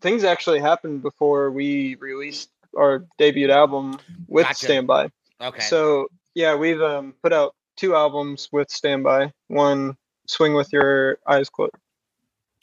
things 0.00 0.24
actually 0.24 0.60
happened 0.60 1.02
before 1.02 1.50
we 1.50 1.94
released 1.96 2.50
our 2.76 3.04
debut 3.18 3.50
album 3.50 3.98
with 4.28 4.46
Gotcha. 4.46 4.66
Standby. 4.66 5.10
Okay. 5.40 5.62
So 5.62 6.08
yeah, 6.34 6.54
we've 6.54 6.80
um, 6.80 7.14
put 7.22 7.32
out 7.32 7.54
two 7.76 7.94
albums 7.94 8.48
with 8.52 8.70
Standby. 8.70 9.32
One, 9.48 9.96
Swing 10.26 10.54
with 10.54 10.72
Your 10.72 11.18
Eyes 11.26 11.48
Closed. 11.48 11.72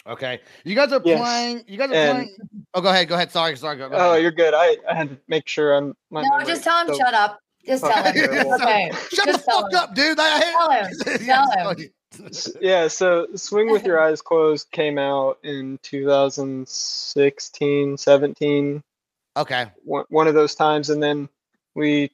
Okay. 0.07 0.39
You 0.63 0.75
guys 0.75 0.91
are 0.91 1.01
Yes. 1.03 1.19
playing. 1.19 1.63
You 1.67 1.77
guys 1.77 1.89
are 1.91 1.95
And- 1.95 2.17
playing. 2.17 2.35
Oh, 2.73 2.81
go 2.81 2.89
ahead. 2.89 3.07
Go 3.07 3.15
ahead. 3.15 3.31
Sorry. 3.31 3.55
Sorry. 3.57 3.77
Go, 3.77 3.89
go 3.89 3.95
Oh, 3.95 4.11
ahead. 4.11 4.21
you're 4.21 4.31
good. 4.31 4.53
I, 4.53 4.77
I 4.89 4.95
had 4.95 5.09
to 5.09 5.17
make 5.27 5.47
sure 5.47 5.73
I'm. 5.75 5.95
My 6.11 6.21
No, 6.21 6.41
just 6.45 6.63
tell 6.63 6.79
him 6.81 6.87
so- 6.93 6.97
shut 6.99 7.13
up. 7.13 7.39
Just 7.65 7.83
tell 7.83 8.03
him. 8.03 8.47
Okay. 8.61 8.91
Shut 9.13 9.25
the 9.25 9.33
Just 9.33 9.45
tell 9.45 9.61
fuck 9.63 9.71
him. 9.73 9.79
up, 9.79 9.95
dude. 9.95 10.17
I 10.19 10.39
Tell 10.39 10.71
him. 10.71 10.87
Yeah, 11.25 11.45
Tell 11.55 11.69
him. 11.71 11.89
Yeah 12.61 12.87
so 12.87 13.27
swing 13.35 13.69
with 13.69 13.85
your 13.85 13.99
eyes 14.01 14.21
closed 14.21 14.71
came 14.71 14.97
out 14.97 15.37
in 15.43 15.77
2016 15.83 17.97
17 17.97 18.81
Okay. 19.35 19.65
one, 19.83 20.05
one 20.09 20.27
of 20.27 20.33
those 20.33 20.55
times 20.55 20.89
and 20.89 21.03
then 21.03 21.27
we 21.75 22.11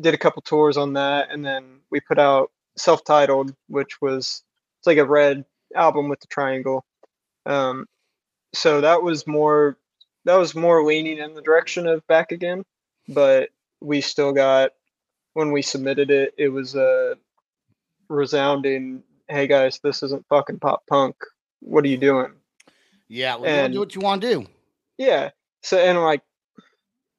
did 0.00 0.14
a 0.14 0.18
couple 0.18 0.40
tours 0.40 0.76
on 0.76 0.92
that 0.94 1.30
and 1.30 1.44
then 1.44 1.80
we 1.90 2.00
put 2.00 2.18
out 2.18 2.50
self-titled 2.76 3.52
which 3.68 4.00
was 4.00 4.42
it's 4.78 4.86
like 4.86 4.98
a 4.98 5.04
red 5.04 5.44
album 5.74 6.08
with 6.08 6.20
the 6.20 6.26
triangle 6.28 6.84
um 7.46 7.86
so 8.54 8.80
that 8.80 9.02
was 9.02 9.26
more 9.26 9.76
that 10.24 10.36
was 10.36 10.54
more 10.54 10.84
leaning 10.84 11.18
in 11.18 11.34
the 11.34 11.42
direction 11.42 11.86
of 11.86 12.06
back 12.06 12.32
again 12.32 12.64
but 13.08 13.50
we 13.80 14.00
still 14.00 14.32
got 14.32 14.70
when 15.34 15.52
we 15.52 15.60
submitted 15.62 16.10
it 16.10 16.34
it 16.38 16.48
was 16.48 16.74
a 16.74 17.16
resounding 18.08 19.02
hey 19.28 19.46
guys 19.46 19.80
this 19.82 20.02
isn't 20.02 20.24
fucking 20.28 20.58
pop 20.58 20.82
punk 20.88 21.16
what 21.60 21.84
are 21.84 21.88
you 21.88 21.96
doing 21.96 22.32
Yeah. 23.08 23.36
Well, 23.36 23.46
And- 23.46 23.72
do 23.72 23.78
what 23.80 23.94
you 23.94 24.00
want 24.00 24.22
to 24.22 24.28
do. 24.30 24.46
yeah 24.98 25.30
so 25.62 25.78
and 25.78 26.00
like 26.02 26.22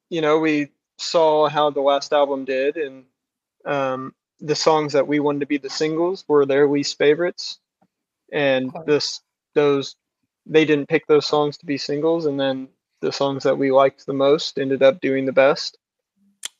you 0.09 0.21
know 0.21 0.39
we 0.39 0.69
saw 0.97 1.49
how 1.49 1.69
the 1.71 1.81
last 1.81 2.13
album 2.13 2.45
did 2.45 2.77
and 2.77 3.05
um 3.65 4.13
the 4.39 4.55
songs 4.55 4.93
that 4.93 5.07
we 5.07 5.19
wanted 5.19 5.39
to 5.39 5.45
be 5.45 5.57
the 5.57 5.69
singles 5.69 6.23
were 6.27 6.45
their 6.45 6.67
least 6.69 6.97
favorites 6.97 7.59
and 8.31 8.71
this 8.85 9.21
those 9.55 9.95
they 10.45 10.65
didn't 10.65 10.87
pick 10.87 11.07
those 11.07 11.25
songs 11.25 11.57
to 11.57 11.65
be 11.65 11.77
singles 11.77 12.25
and 12.25 12.39
then 12.39 12.67
the 13.01 13.11
songs 13.11 13.43
that 13.43 13.57
we 13.57 13.71
liked 13.71 14.05
the 14.05 14.13
most 14.13 14.57
ended 14.59 14.81
up 14.83 15.01
doing 15.01 15.25
the 15.25 15.31
best 15.31 15.77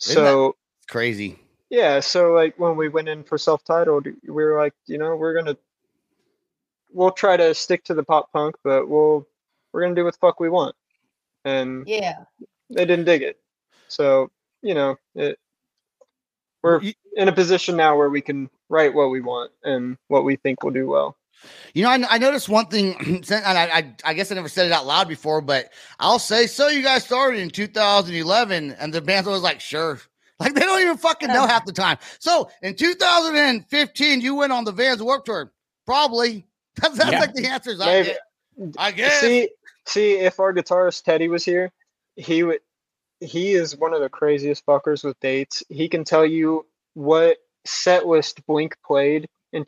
Isn't 0.02 0.13
so 0.15 0.56
crazy. 0.89 1.39
yeah 1.69 2.00
so 2.00 2.34
like 2.34 2.58
when 2.60 2.76
we 2.78 2.89
went 2.89 3.10
in 3.10 3.24
for 3.24 3.38
self-titled 3.38 4.06
we 4.24 4.30
were 4.30 4.58
like 4.58 4.74
you 4.88 4.98
know 4.98 5.15
we're 5.15 5.34
gonna 5.34 5.58
we'll 6.93 7.12
try 7.12 7.38
to 7.38 7.54
stick 7.54 7.84
to 7.86 7.93
the 7.93 8.04
pop 8.04 8.32
punk 8.32 8.56
but 8.63 8.88
we'll 8.88 9.28
we're 9.71 9.82
gonna 9.82 9.95
do 9.95 10.04
what 10.06 10.13
the 10.13 10.19
fuck 10.19 10.39
we 10.39 10.50
want 10.50 10.76
and 11.43 11.88
Yeah. 11.88 12.24
they 12.69 12.86
didn't 12.86 13.06
dig 13.06 13.21
it 13.21 13.39
so 13.88 14.30
you 14.62 14.74
know 14.74 14.98
it 15.15 15.38
we're 16.63 16.82
You- 16.82 16.93
in 17.15 17.28
a 17.30 17.32
position 17.34 17.76
now 17.78 17.95
where 17.98 18.10
we 18.10 18.21
can 18.21 18.50
write 18.69 18.93
what 18.93 19.10
we 19.10 19.21
want 19.21 19.52
and 19.63 19.98
what 20.08 20.24
we 20.26 20.36
think 20.38 20.63
will 20.63 20.71
do 20.71 20.88
well 20.88 21.15
You 21.74 21.84
know, 21.84 21.89
I, 21.89 22.04
I 22.10 22.17
noticed 22.17 22.50
one 22.50 22.67
thing, 22.67 22.95
and 23.32 23.32
I, 23.32 23.65
I, 23.65 23.95
I 24.04 24.13
guess 24.13 24.32
I 24.32 24.36
never 24.36 24.50
said 24.50 24.65
it 24.65 24.71
out 24.71 24.86
loud 24.86 25.08
before, 25.08 25.41
but 25.41 25.71
I'll 26.00 26.19
say, 26.19 26.48
so 26.48 26.67
you 26.67 26.82
guys 26.82 27.04
started 27.06 27.39
in 27.39 27.50
2011, 27.50 28.71
and 28.80 28.93
the 28.93 29.02
band's 29.02 29.28
was 29.28 29.41
like, 29.41 29.60
sure. 29.62 30.00
Like 30.38 30.54
they 30.54 30.60
don't 30.60 30.82
even 30.82 30.98
fucking 30.98 31.30
know 31.30 31.45
oh. 31.45 31.48
half 31.48 31.63
the 31.63 31.71
time. 31.71 31.98
So 32.19 32.50
in 32.62 32.76
2015, 32.76 34.19
you 34.19 34.36
went 34.36 34.52
on 34.52 34.65
the 34.65 34.74
Vans 34.74 35.02
Warped 35.02 35.28
Tour. 35.28 35.54
Probably. 35.86 36.45
That's, 36.76 36.98
that's 36.98 37.10
Yeah. 37.10 37.19
like 37.21 37.34
the 37.36 37.48
answers 37.48 37.80
I 37.80 37.86
Maybe. 37.86 38.08
get. 38.08 38.76
I 38.78 38.91
guess. 38.91 39.21
see 39.21 39.50
see 39.86 40.13
if 40.17 40.38
our 40.41 40.54
guitarist 40.54 41.04
teddy 41.04 41.30
was 41.30 41.45
here 41.45 41.71
he 42.15 42.43
would 42.43 42.60
he 43.19 43.54
is 43.54 43.78
one 43.78 43.93
of 43.93 44.02
the 44.02 44.10
craziest 44.10 44.65
fuckers 44.65 45.04
with 45.04 45.19
dates 45.19 45.63
he 45.69 45.88
can 45.88 46.04
tell 46.04 46.26
you 46.26 46.65
what 46.93 47.38
set 47.65 48.06
list 48.06 48.45
blink 48.45 48.76
played 48.86 49.28
in 49.54 49.63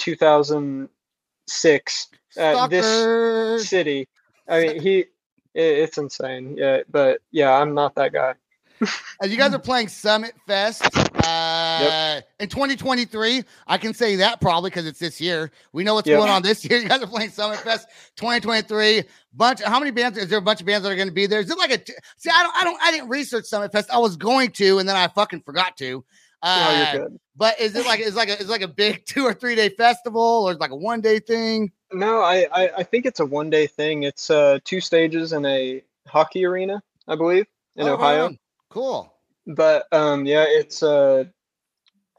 2006 1.47 2.07
at 2.38 2.69
this 2.69 3.67
city 3.69 4.07
i 4.47 4.62
mean 4.62 4.81
he 4.81 4.99
it, 4.99 5.07
it's 5.53 5.97
insane 5.97 6.55
yeah 6.57 6.79
but 6.89 7.19
yeah 7.31 7.53
i'm 7.53 7.73
not 7.73 7.95
that 7.95 8.13
guy 8.13 8.33
you 9.23 9.38
guys 9.38 9.53
are 9.53 9.60
playing 9.60 9.88
Summit 9.88 10.33
Fest 10.45 10.83
uh, 11.25 12.21
in 12.39 12.47
2023. 12.47 13.43
I 13.65 13.77
can 13.77 13.93
say 13.93 14.17
that 14.17 14.39
probably 14.39 14.69
because 14.69 14.86
it's 14.86 14.99
this 14.99 15.19
year. 15.19 15.51
We 15.73 15.83
know 15.83 15.95
what's 15.95 16.07
Yep. 16.07 16.19
going 16.19 16.29
on 16.29 16.43
this 16.43 16.63
year. 16.63 16.79
You 16.81 16.88
guys 16.88 17.01
are 17.01 17.07
playing 17.07 17.31
Summit 17.31 17.60
Fest 17.60 17.88
2023. 18.17 19.03
Bunch. 19.33 19.62
How 19.63 19.79
many 19.79 19.91
bands? 19.91 20.17
Is 20.17 20.29
there 20.29 20.38
a 20.38 20.41
bunch 20.41 20.60
of 20.62 20.67
bands 20.67 20.83
that 20.83 20.91
are 20.91 20.95
going 20.95 21.07
to 21.07 21.13
be 21.13 21.25
there? 21.25 21.39
Is 21.39 21.49
it 21.49 21.57
like 21.57 21.71
a? 21.71 21.79
See, 22.17 22.29
I 22.31 22.43
don't. 22.43 22.55
I 22.55 22.63
don't. 22.63 22.81
I 22.81 22.91
didn't 22.91 23.10
research 23.10 23.45
Summit 23.45 23.71
Fest. 23.71 23.89
I 23.91 23.97
was 23.97 24.15
going 24.15 24.51
to, 24.51 24.79
and 24.79 24.88
then 24.88 24.95
I 24.95 25.07
fucking 25.07 25.41
forgot 25.41 25.75
to. 25.77 26.03
No, 26.43 26.50
Uh, 26.50 26.91
you're 26.93 27.04
good. 27.10 27.19
but 27.36 27.60
is 27.60 27.76
it 27.76 27.86
like 27.86 28.00
it's 28.00 28.15
like 28.15 28.30
a 28.30 28.34
it's 28.34 28.50
like 28.50 28.62
a 28.62 28.67
big 28.67 29.06
two 29.08 29.23
or 29.26 29.34
three 29.34 29.56
day 29.56 29.69
festival 29.69 30.21
or 30.47 30.52
it's 30.52 30.60
like 30.62 30.71
a 30.71 30.76
one 30.76 31.02
day 31.02 31.19
thing? 31.19 31.71
No, 31.91 32.21
I, 32.21 32.47
I, 32.52 32.69
I 32.80 32.84
think 32.84 33.06
it's 33.06 33.19
a 33.21 33.26
one 33.26 33.50
day 33.50 33.65
thing. 33.65 34.04
It's 34.04 34.30
uh, 34.30 34.60
two 34.65 34.82
stages 34.82 35.32
in 35.34 35.45
a 35.45 35.82
hockey 36.08 36.45
arena, 36.45 36.84
I 37.08 37.15
believe, 37.15 37.47
in 37.78 37.88
Oh, 37.88 37.93
Ohio. 37.93 38.26
on. 38.26 38.39
Cool. 38.69 39.13
But 39.47 39.88
um, 39.93 40.26
yeah, 40.26 40.45
it's 40.47 40.84
uh, 40.84 41.23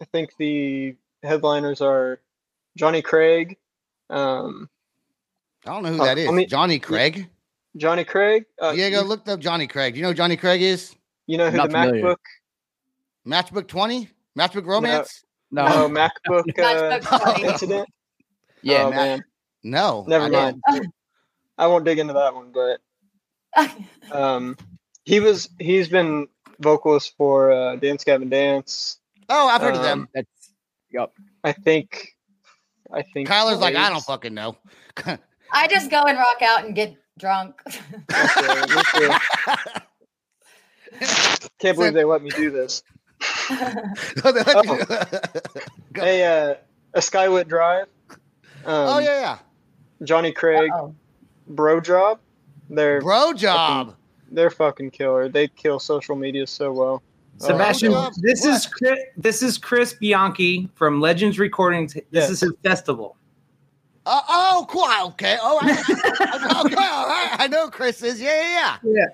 I 0.01 0.05
think 0.07 0.31
the 0.39 0.97
headliners 1.23 1.81
are 1.83 2.21
Johnny 2.77 3.03
Craig, 3.03 3.57
um, 4.09 4.69
I 5.67 5.71
don't 5.73 5.83
know 5.83 5.93
who 5.93 6.01
Oh, 6.03 6.05
that 6.07 6.17
is. 6.19 6.27
let 6.27 6.35
me- 6.35 6.47
Johnny 6.47 6.79
Craig. 6.79 7.29
Johnny 7.77 8.05
Craig. 8.05 8.47
Uh, 8.61 8.73
Diego 8.73 9.03
you, 9.03 9.07
looked 9.07 9.29
up 9.29 9.39
Johnny 9.41 9.67
Craig. 9.67 9.93
Do 9.95 9.99
you 9.99 10.03
know 10.03 10.09
who 10.11 10.15
Johnny 10.15 10.37
Craig 10.37 10.63
is? 10.63 10.95
you 11.27 11.37
know 11.37 11.51
who 11.51 11.59
Not 11.59 11.69
the 11.71 11.77
familiar. 11.79 12.03
MacBook? 12.03 12.17
Matchbook 13.27 13.69
20? 13.69 14.09
Matchbook 14.39 14.67
Romance? 14.67 15.25
No, 15.51 15.67
No, 15.67 15.89
MacBook 16.29 16.45
uh, 16.59 16.99
MacBook 17.01 17.39
incident. 17.41 17.89
yeah, 18.63 18.85
oh, 18.85 18.91
Mac- 18.91 18.97
man, 18.99 19.23
No. 19.65 20.05
never 20.09 20.25
I 20.27 20.29
mind. 20.29 20.63
didn't. 20.71 20.93
I 21.59 21.67
won't 21.67 21.85
dig 21.85 21.99
into 21.99 22.13
that 22.13 22.35
one, 22.35 22.53
but 22.53 22.81
um, 24.13 24.57
he 25.05 25.19
was 25.19 25.49
he's 25.59 25.89
been 25.89 26.29
vocalist 26.61 27.15
for 27.17 27.51
uh, 27.51 27.75
Dance 27.77 28.05
Gavin 28.05 28.29
Dance. 28.29 28.99
Oh, 29.29 29.49
I've 29.49 29.61
heard 29.61 29.75
of 29.75 29.81
Um, 29.81 29.85
them. 29.85 30.09
that's 30.15 30.53
yep. 30.93 31.11
I 31.43 31.53
think. 31.53 32.11
I 32.93 33.03
think 33.03 33.29
Kyler's 33.29 33.59
like, 33.59 33.75
I 33.75 33.91
don't 33.91 34.05
fucking 34.05 34.33
know. 34.35 34.57
I 35.53 35.67
just 35.69 35.91
go 35.91 36.03
and 36.05 36.17
rock 36.17 36.41
out 36.43 36.65
and 36.65 36.75
get 36.75 36.97
drunk. 37.19 37.61
Okay, 37.67 38.75
me 38.75 38.83
too. 38.95 39.11
Can't 41.59 41.77
believe 41.77 41.93
they 41.95 42.05
let 42.05 42.23
me 42.23 42.31
do 42.31 42.51
this. 42.51 42.83
Go. 45.93 46.03
Hey, 46.03 46.25
uh, 46.25 46.55
a 46.95 46.99
Skylit 47.01 47.49
Drive. 47.49 47.87
Um, 48.11 48.19
oh 48.67 48.99
yeah, 48.99 49.21
yeah. 49.21 49.39
Jonny 50.05 50.33
Craig, 50.33 50.71
oh 50.75 50.95
Bro 51.49 51.81
Job. 51.83 52.19
They're 52.71 53.01
Bro 53.01 53.33
job. 53.35 53.95
they're 54.31 54.51
fucking 54.51 54.91
killer. 54.91 55.29
They 55.29 55.49
kill 55.49 55.79
social 55.79 56.17
media 56.17 56.47
so 56.47 56.71
well. 56.73 57.03
Sebastian, 57.39 57.93
Oh, 57.95 58.11
this 58.21 58.45
what? 58.45 58.55
is 58.57 58.67
Chris, 58.67 58.99
this 59.17 59.43
is 59.43 59.57
Chris 59.59 59.95
Bianchi 59.95 60.69
from 60.75 61.01
Legends 61.01 61.39
Recordings. 61.39 61.95
This 61.95 62.03
Yes. 62.11 62.31
is 62.31 62.41
his 62.41 62.53
festival. 62.63 63.17
Uh, 64.05 64.21
oh, 64.29 64.67
cool. 64.69 64.89
Okay. 65.13 65.39
Oh, 65.41 65.59
I, 65.63 65.69
I- 65.71 66.63
okay. 66.67 66.75
All 66.77 67.07
right. 67.07 67.37
I 67.41 67.47
know 67.47 67.69
Chris 67.71 68.03
is. 68.03 68.21
Yeah, 68.21 68.29
yeah, 68.35 68.77
yeah. 68.83 68.93
Yeah. 68.93 69.05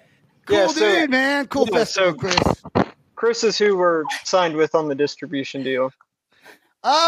Cool 0.47 0.57
Yeah, 0.57 0.67
so- 0.69 0.81
dude, 1.01 1.11
man. 1.11 1.47
Cool 1.49 1.69
yeah, 1.71 1.79
festival, 1.79 2.13
so- 2.13 2.19
Chris. 2.19 2.84
Chris 3.25 3.43
is 3.43 3.57
who 3.57 3.75
we're 3.79 4.05
signed 4.25 4.55
with 4.55 4.75
on 4.75 4.87
the 4.87 4.95
distribution 4.95 5.63
deal. 5.63 5.91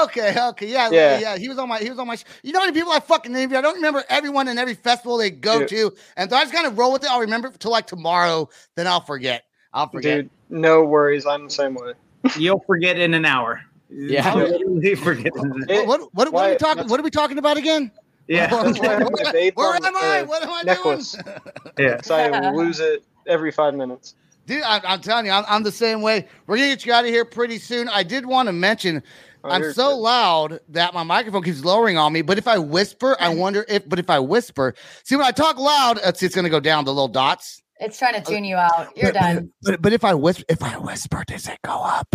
Okay, 0.05 0.35
okay, 0.49 0.67
yeah, 0.67 0.89
yeah, 0.91 0.91
Yeah. 0.91 1.19
yeah. 1.21 1.37
He 1.39 1.51
was 1.51 1.59
on 1.59 1.69
my, 1.69 1.79
he 1.79 1.91
was 1.91 1.99
on 1.99 2.07
my. 2.07 2.17
sh- 2.17 2.25
You 2.43 2.53
know 2.53 2.61
how 2.61 2.65
many 2.65 2.79
people 2.79 2.91
I 2.91 3.01
fucking 3.01 3.31
named? 3.31 3.53
I 3.55 3.61
don't 3.61 3.75
remember 3.75 4.03
everyone 4.09 4.49
in 4.49 4.57
every 4.57 4.73
festival 4.73 5.19
they 5.19 5.29
go 5.29 5.59
Dude. 5.59 5.69
to, 5.69 5.93
and 6.17 6.31
so 6.31 6.37
I 6.39 6.41
just 6.45 6.55
kind 6.55 6.67
of 6.67 6.79
roll 6.79 6.91
with 6.91 7.05
it. 7.05 7.11
I'll 7.11 7.21
remember 7.21 7.51
till 7.51 7.71
like 7.71 7.87
tomorrow, 7.87 8.49
then 8.77 8.87
I'll 8.87 9.03
forget. 9.03 9.45
I'll 9.75 9.91
forget. 9.91 10.23
Dude, 10.23 10.31
no 10.49 10.83
worries. 10.85 11.27
I'm 11.27 11.45
the 11.45 11.51
same 11.51 11.75
way. 11.75 11.93
You'll 12.39 12.61
forget 12.67 12.99
in 12.99 13.13
an 13.13 13.27
hour. 13.27 13.61
Yeah. 13.91 14.35
You'll 14.49 14.49
literally 14.79 14.95
forget. 14.95 15.33
in 15.37 15.45
an- 15.53 15.67
It- 15.69 15.87
what, 15.87 16.01
what, 16.01 16.11
what, 16.15 16.29
are 16.29 16.31
why- 16.31 16.51
we 16.53 16.57
talking? 16.57 16.89
What 16.89 16.99
are 16.99 17.03
we 17.03 17.11
talking 17.11 17.37
about 17.39 17.59
again? 17.59 17.91
Yeah. 18.29 18.49
That's 18.49 18.81
why 18.81 18.89
I 18.89 18.99
have 18.99 19.13
my 19.13 19.23
vape 19.33 19.55
Where 19.55 19.73
am 19.77 19.85
I? 19.97 20.23
What 20.25 20.43
am 20.43 20.51
I 20.51 20.63
necklace. 20.63 21.13
doing? 21.13 21.37
Yeah. 21.79 22.01
So 22.01 22.17
I 22.17 22.51
lose 22.51 22.81
it 22.81 23.05
every 23.29 23.53
five 23.53 23.73
minutes. 23.75 24.17
Dude, 24.47 24.63
I, 24.63 24.81
I'm 24.85 25.01
telling 25.01 25.27
you, 25.27 25.33
I'm, 25.33 25.45
I'm 25.49 25.63
the 25.65 25.73
same 25.73 26.03
way. 26.03 26.27
We're 26.47 26.57
gonna 26.57 26.69
get 26.69 26.87
you 26.87 26.93
out 26.93 27.05
of 27.05 27.11
here 27.11 27.25
pretty 27.25 27.59
soon. 27.59 27.89
I 27.89 28.03
did 28.03 28.25
want 28.27 28.47
to 28.49 28.53
mention 28.53 29.03
Oh, 29.45 29.51
I'm 29.51 29.73
so 29.73 29.91
good. 29.91 29.97
loud 29.97 30.61
that 30.71 30.93
my 30.95 31.03
microphone 31.05 31.43
keeps 31.43 31.65
lowering 31.65 31.97
on 31.99 32.13
me. 32.13 32.23
But 32.23 32.37
if 32.39 32.49
I 32.49 32.59
whisper, 32.59 33.17
I 33.21 33.29
wonder 33.35 33.65
if. 33.69 33.89
But 33.89 33.99
if 33.99 34.09
I 34.11 34.19
whisper, 34.19 34.75
see 35.05 35.15
when 35.17 35.25
I 35.27 35.31
talk 35.31 35.57
loud, 35.59 35.99
it's, 36.03 36.23
it's 36.23 36.35
gonna 36.35 36.49
go 36.51 36.61
down 36.61 36.85
the 36.85 36.93
little 36.93 37.07
dots. 37.09 37.63
it's 37.79 37.99
trying 37.99 38.15
to 38.15 38.21
uh, 38.21 38.25
tune 38.25 38.45
you 38.45 38.57
out. 38.57 38.97
You're 38.97 39.13
But- 39.13 39.21
done. 39.21 39.53
But 39.63 39.83
but 39.83 39.93
if 39.93 40.05
I 40.05 40.15
whisper, 40.15 40.45
if 40.49 40.63
I 40.63 40.77
whisper, 40.79 41.23
does 41.27 41.47
it 41.49 41.59
go 41.63 41.83
up? 41.83 42.15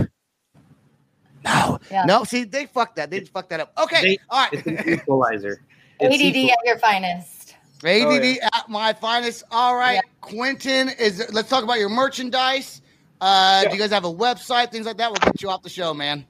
No, 1.43 1.79
Yeah. 1.89 2.05
no. 2.05 2.23
See, 2.23 2.43
they 2.43 2.65
fucked 2.67 2.97
that. 2.97 3.09
They 3.09 3.21
fucked 3.21 3.49
that 3.49 3.59
up. 3.61 3.73
Okay, 3.81 4.01
They- 4.01 4.19
all 4.29 4.47
It's 4.51 4.67
an 4.67 4.89
equalizer. 4.89 5.61
It's 6.03 6.15
ADD 6.15 6.21
equal- 6.35 6.51
at 6.51 6.57
your 6.65 6.79
finest. 6.79 7.40
ADD 7.83 8.05
Oh, 8.05 8.11
yeah. 8.21 8.49
at 8.53 8.69
my 8.69 8.93
finest. 8.93 9.43
All 9.51 9.75
right, 9.75 9.95
Yeah. 9.95 10.01
Quintin 10.21 10.89
is. 10.99 11.29
Let's 11.33 11.49
talk 11.49 11.63
about 11.63 11.79
your 11.79 11.89
merchandise. 11.89 12.81
Uh, 13.19 13.61
Yeah. 13.63 13.69
Do 13.69 13.75
you 13.75 13.81
guys 13.81 13.91
have 13.91 14.05
a 14.05 14.13
website, 14.13 14.71
things 14.71 14.85
like 14.85 14.97
that? 14.97 15.09
We'll 15.09 15.31
get 15.31 15.41
you 15.41 15.49
off 15.49 15.63
the 15.63 15.69
show, 15.69 15.93
man. 15.93 16.25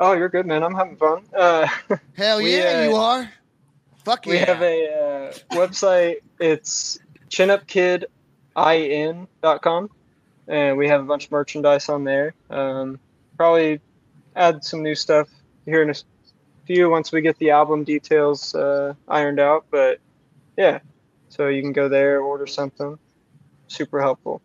Oh, 0.00 0.12
you're 0.12 0.28
good, 0.28 0.46
man. 0.46 0.62
I'm 0.64 0.74
having 0.74 0.96
fun. 0.96 1.22
Uh, 1.36 1.68
Hell 2.16 2.38
We, 2.38 2.56
yeah, 2.56 2.80
uh, 2.80 2.84
you 2.90 2.96
are. 2.96 3.30
Fuck 4.04 4.26
you. 4.26 4.32
we 4.32 4.38
yeah. 4.38 4.46
have 4.46 4.62
a 4.62 4.88
uh, 4.88 5.32
website. 5.56 6.16
It's 6.40 6.98
chinupkidin.com, 7.30 9.90
and 10.48 10.76
we 10.78 10.88
have 10.88 11.00
a 11.00 11.04
bunch 11.04 11.24
of 11.26 11.30
merchandise 11.30 11.88
on 11.88 12.04
there. 12.04 12.34
Um, 12.50 12.98
probably 13.36 13.80
add 14.36 14.64
some 14.64 14.82
new 14.82 14.94
stuff 14.94 15.28
here 15.64 15.82
in 15.82 15.90
a 15.90 15.94
few 16.66 16.90
once 16.90 17.12
we 17.12 17.20
get 17.20 17.38
the 17.38 17.50
album 17.50 17.84
details 17.84 18.54
uh, 18.54 18.94
ironed 19.08 19.40
out. 19.40 19.64
But 19.70 19.98
yeah, 20.56 20.80
so 21.28 21.48
you 21.48 21.62
can 21.62 21.72
go 21.72 21.88
there, 21.88 22.20
order 22.20 22.46
something. 22.46 22.98
Super 23.68 24.00
helpful. 24.00 24.40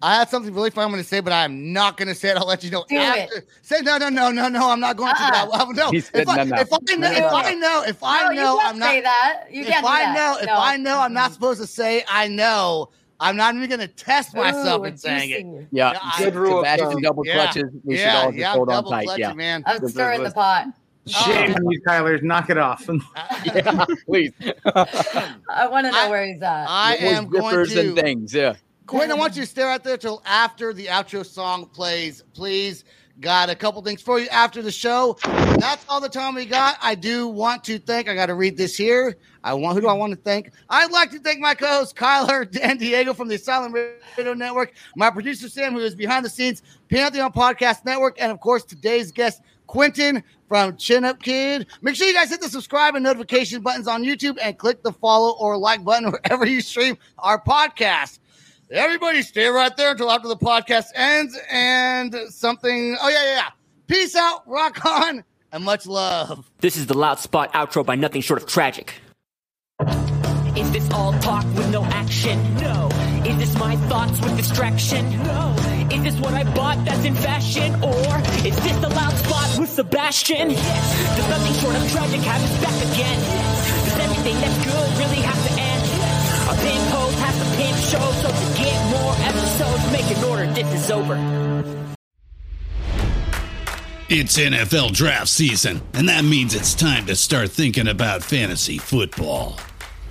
I 0.00 0.14
had 0.14 0.28
something 0.28 0.54
really 0.54 0.70
fun 0.70 0.84
I'm 0.84 0.90
going 0.90 1.02
to 1.02 1.08
say, 1.08 1.18
but 1.20 1.32
I'm 1.32 1.72
not 1.72 1.96
going 1.96 2.06
to 2.08 2.14
say 2.14 2.28
it. 2.28 2.36
I'll 2.36 2.46
let 2.46 2.62
you 2.62 2.70
know 2.70 2.84
Do 2.88 2.96
after. 2.96 3.44
Say 3.62 3.80
no, 3.80 3.98
no, 3.98 4.08
no, 4.08 4.30
no, 4.30 4.48
no. 4.48 4.70
I'm 4.70 4.78
not 4.78 4.96
going 4.96 5.12
to. 5.12 5.20
Uh-uh. 5.22 5.46
That. 5.46 5.74
No, 5.74 5.90
He 5.90 5.96
if 5.98 6.28
I, 6.28 6.36
no, 6.36 6.44
no. 6.44 6.56
if 6.60 6.72
I 6.72 6.94
know, 6.94 7.12
if 7.12 7.24
I 7.34 7.54
know, 7.54 7.82
if 7.84 8.02
I 8.02 8.22
know, 8.22 8.54
you 8.54 8.60
can't 8.60 8.62
I'm 8.62 8.78
not. 8.78 8.90
say 8.90 9.00
that. 9.00 9.44
You 9.50 9.62
if 9.62 9.68
can't 9.68 9.84
do 9.84 9.90
I 9.90 10.02
that. 10.02 10.14
know, 10.14 10.36
if 10.40 10.46
No. 10.46 10.54
I 10.56 10.76
know, 10.76 11.00
I'm 11.00 11.12
not 11.12 11.32
supposed 11.32 11.60
to 11.60 11.66
say 11.66 12.04
I 12.08 12.28
know. 12.28 12.90
I'm 13.20 13.36
not 13.36 13.56
even 13.56 13.68
going 13.68 13.80
to 13.80 13.88
test 13.88 14.32
myself 14.36 14.82
Ooh, 14.82 14.84
in 14.84 14.96
saying 14.96 15.30
it. 15.30 15.68
Yeah, 15.72 15.92
Yeah, 15.92 16.00
Good 16.18 16.36
rule 16.36 16.60
of 16.60 16.66
Sebastian's 16.66 16.92
thumb. 16.92 17.02
double 17.02 17.24
Yeah. 17.24 17.32
clutches. 17.32 17.70
We 17.82 17.96
should 17.96 18.08
all 18.10 18.28
just 18.30 18.38
yeah, 18.38 18.52
hold 18.52 18.68
on 18.68 18.76
double 18.76 18.92
tight. 18.92 19.04
clutching, 19.06 19.22
Yeah, 19.22 19.32
man. 19.32 19.64
I'm 19.66 19.88
stirring 19.88 20.22
the 20.22 20.30
pot. 20.30 20.66
Shame 21.08 21.54
on 21.54 21.66
oh. 21.66 21.70
you, 21.70 21.80
Kyler. 21.82 22.22
Knock 22.22 22.50
it 22.50 22.58
off. 22.58 22.88
yeah, 23.44 23.84
please. 24.06 24.32
I 24.66 25.68
want 25.68 25.86
to 25.86 25.92
know 25.92 26.06
I- 26.06 26.10
where 26.10 26.26
he's 26.26 26.42
at. 26.42 26.66
I 26.68 26.96
Boys, 27.00 27.12
am 27.12 27.28
going 27.28 27.66
to. 27.66 27.80
and 27.80 27.96
things. 27.96 28.34
Yeah. 28.34 28.56
Quinn, 28.86 29.10
I 29.10 29.14
want 29.14 29.36
you 29.36 29.42
to 29.42 29.46
stay 29.46 29.62
out 29.62 29.84
there 29.84 29.98
till 29.98 30.22
after 30.24 30.72
the 30.72 30.86
outro 30.86 31.24
song 31.24 31.66
plays, 31.66 32.24
please. 32.32 32.84
Got 33.20 33.50
a 33.50 33.54
couple 33.54 33.82
things 33.82 34.00
for 34.00 34.20
you 34.20 34.28
after 34.28 34.62
the 34.62 34.70
show. 34.70 35.18
That's 35.24 35.84
all 35.88 36.00
the 36.00 36.08
time 36.08 36.36
we 36.36 36.46
got. 36.46 36.78
I 36.80 36.94
do 36.94 37.26
want 37.26 37.64
to 37.64 37.78
thank. 37.80 38.08
I 38.08 38.14
got 38.14 38.26
to 38.26 38.34
read 38.34 38.56
this 38.56 38.76
here. 38.76 39.16
I 39.42 39.54
want. 39.54 39.74
Who 39.74 39.80
do 39.80 39.88
I 39.88 39.92
want 39.92 40.12
to 40.12 40.18
thank? 40.18 40.52
I'd 40.70 40.92
like 40.92 41.10
to 41.10 41.18
thank 41.18 41.40
my 41.40 41.54
co-host 41.54 41.96
Kyler 41.96 42.56
and 42.62 42.78
Diego 42.78 43.12
from 43.12 43.26
the 43.26 43.34
Asylum 43.34 43.72
Radio 43.72 44.34
Network, 44.34 44.72
my 44.96 45.10
producer 45.10 45.48
Sam, 45.48 45.72
who 45.72 45.80
is 45.80 45.96
behind 45.96 46.24
the 46.24 46.30
scenes, 46.30 46.62
Pantheon 46.88 47.32
Podcast 47.32 47.84
Network, 47.84 48.16
and 48.20 48.30
of 48.30 48.38
course 48.38 48.64
today's 48.64 49.10
guest 49.10 49.42
Quintin 49.68 50.24
from 50.48 50.76
Chin 50.76 51.04
Up 51.04 51.22
Kid. 51.22 51.66
Make 51.80 51.94
sure 51.94 52.08
you 52.08 52.14
guys 52.14 52.30
hit 52.30 52.40
the 52.40 52.48
subscribe 52.48 52.96
and 52.96 53.04
notification 53.04 53.62
buttons 53.62 53.86
on 53.86 54.02
YouTube 54.02 54.36
and 54.42 54.58
click 54.58 54.82
the 54.82 54.92
follow 54.92 55.36
or 55.38 55.56
like 55.56 55.84
button 55.84 56.10
wherever 56.10 56.44
you 56.44 56.60
stream 56.60 56.98
our 57.18 57.40
podcast. 57.40 58.18
Everybody 58.70 59.22
stay 59.22 59.46
right 59.46 59.74
there 59.76 59.92
until 59.92 60.10
after 60.10 60.28
the 60.28 60.36
podcast 60.36 60.86
ends 60.94 61.38
and 61.50 62.14
something. 62.28 62.96
Oh, 63.00 63.08
yeah, 63.08 63.24
yeah, 63.24 63.34
yeah. 63.34 63.48
Peace 63.86 64.14
out, 64.14 64.42
rock 64.46 64.84
on, 64.84 65.24
and 65.52 65.64
much 65.64 65.86
love. 65.86 66.50
This 66.58 66.76
is 66.76 66.86
the 66.86 66.96
Loud 66.96 67.18
Spot 67.18 67.50
outro 67.54 67.86
by 67.86 67.94
nothing 67.94 68.20
short 68.20 68.42
of 68.42 68.48
tragic. 68.48 68.94
Is 70.56 70.70
this 70.72 70.90
all 70.90 71.12
talk 71.20 71.44
with 71.54 71.70
no 71.70 71.84
action? 71.84 72.57
This 73.38 73.54
my 73.58 73.76
thoughts 73.88 74.20
with 74.20 74.36
distraction? 74.36 75.10
No. 75.22 75.54
Is 75.92 76.02
this 76.02 76.20
what 76.20 76.34
I 76.34 76.44
bought 76.54 76.84
that's 76.84 77.04
in 77.04 77.14
fashion? 77.14 77.74
Or 77.82 78.18
is 78.46 78.56
this 78.56 78.76
the 78.78 78.88
Loud 78.88 79.12
Spot 79.12 79.58
with 79.58 79.70
Sebastian? 79.70 80.50
Yes. 80.50 81.16
Does 81.16 81.28
nothing 81.28 81.54
short 81.54 81.76
of 81.76 81.90
tragic 81.92 82.20
have 82.20 82.62
back 82.62 82.78
again? 82.92 83.18
Yes. 83.20 83.84
Does 83.84 83.98
everything 84.00 84.34
that's 84.40 84.64
good 84.64 84.98
really 84.98 85.22
have 85.22 85.46
to 85.46 85.60
end? 85.60 85.68
Show, 87.88 87.98
so 87.98 88.28
to 88.28 88.58
get 88.58 88.90
more 88.90 89.14
episodes, 89.20 89.92
make 89.92 90.14
an 90.14 90.24
order, 90.24 90.46
this 90.52 90.84
is 90.84 90.90
over. 90.90 91.14
It's 94.10 94.36
NFL 94.36 94.92
draft 94.92 95.28
season, 95.28 95.80
and 95.94 96.10
that 96.10 96.22
means 96.22 96.54
it's 96.54 96.74
time 96.74 97.06
to 97.06 97.16
start 97.16 97.50
thinking 97.50 97.88
about 97.88 98.22
fantasy 98.22 98.76
football. 98.76 99.58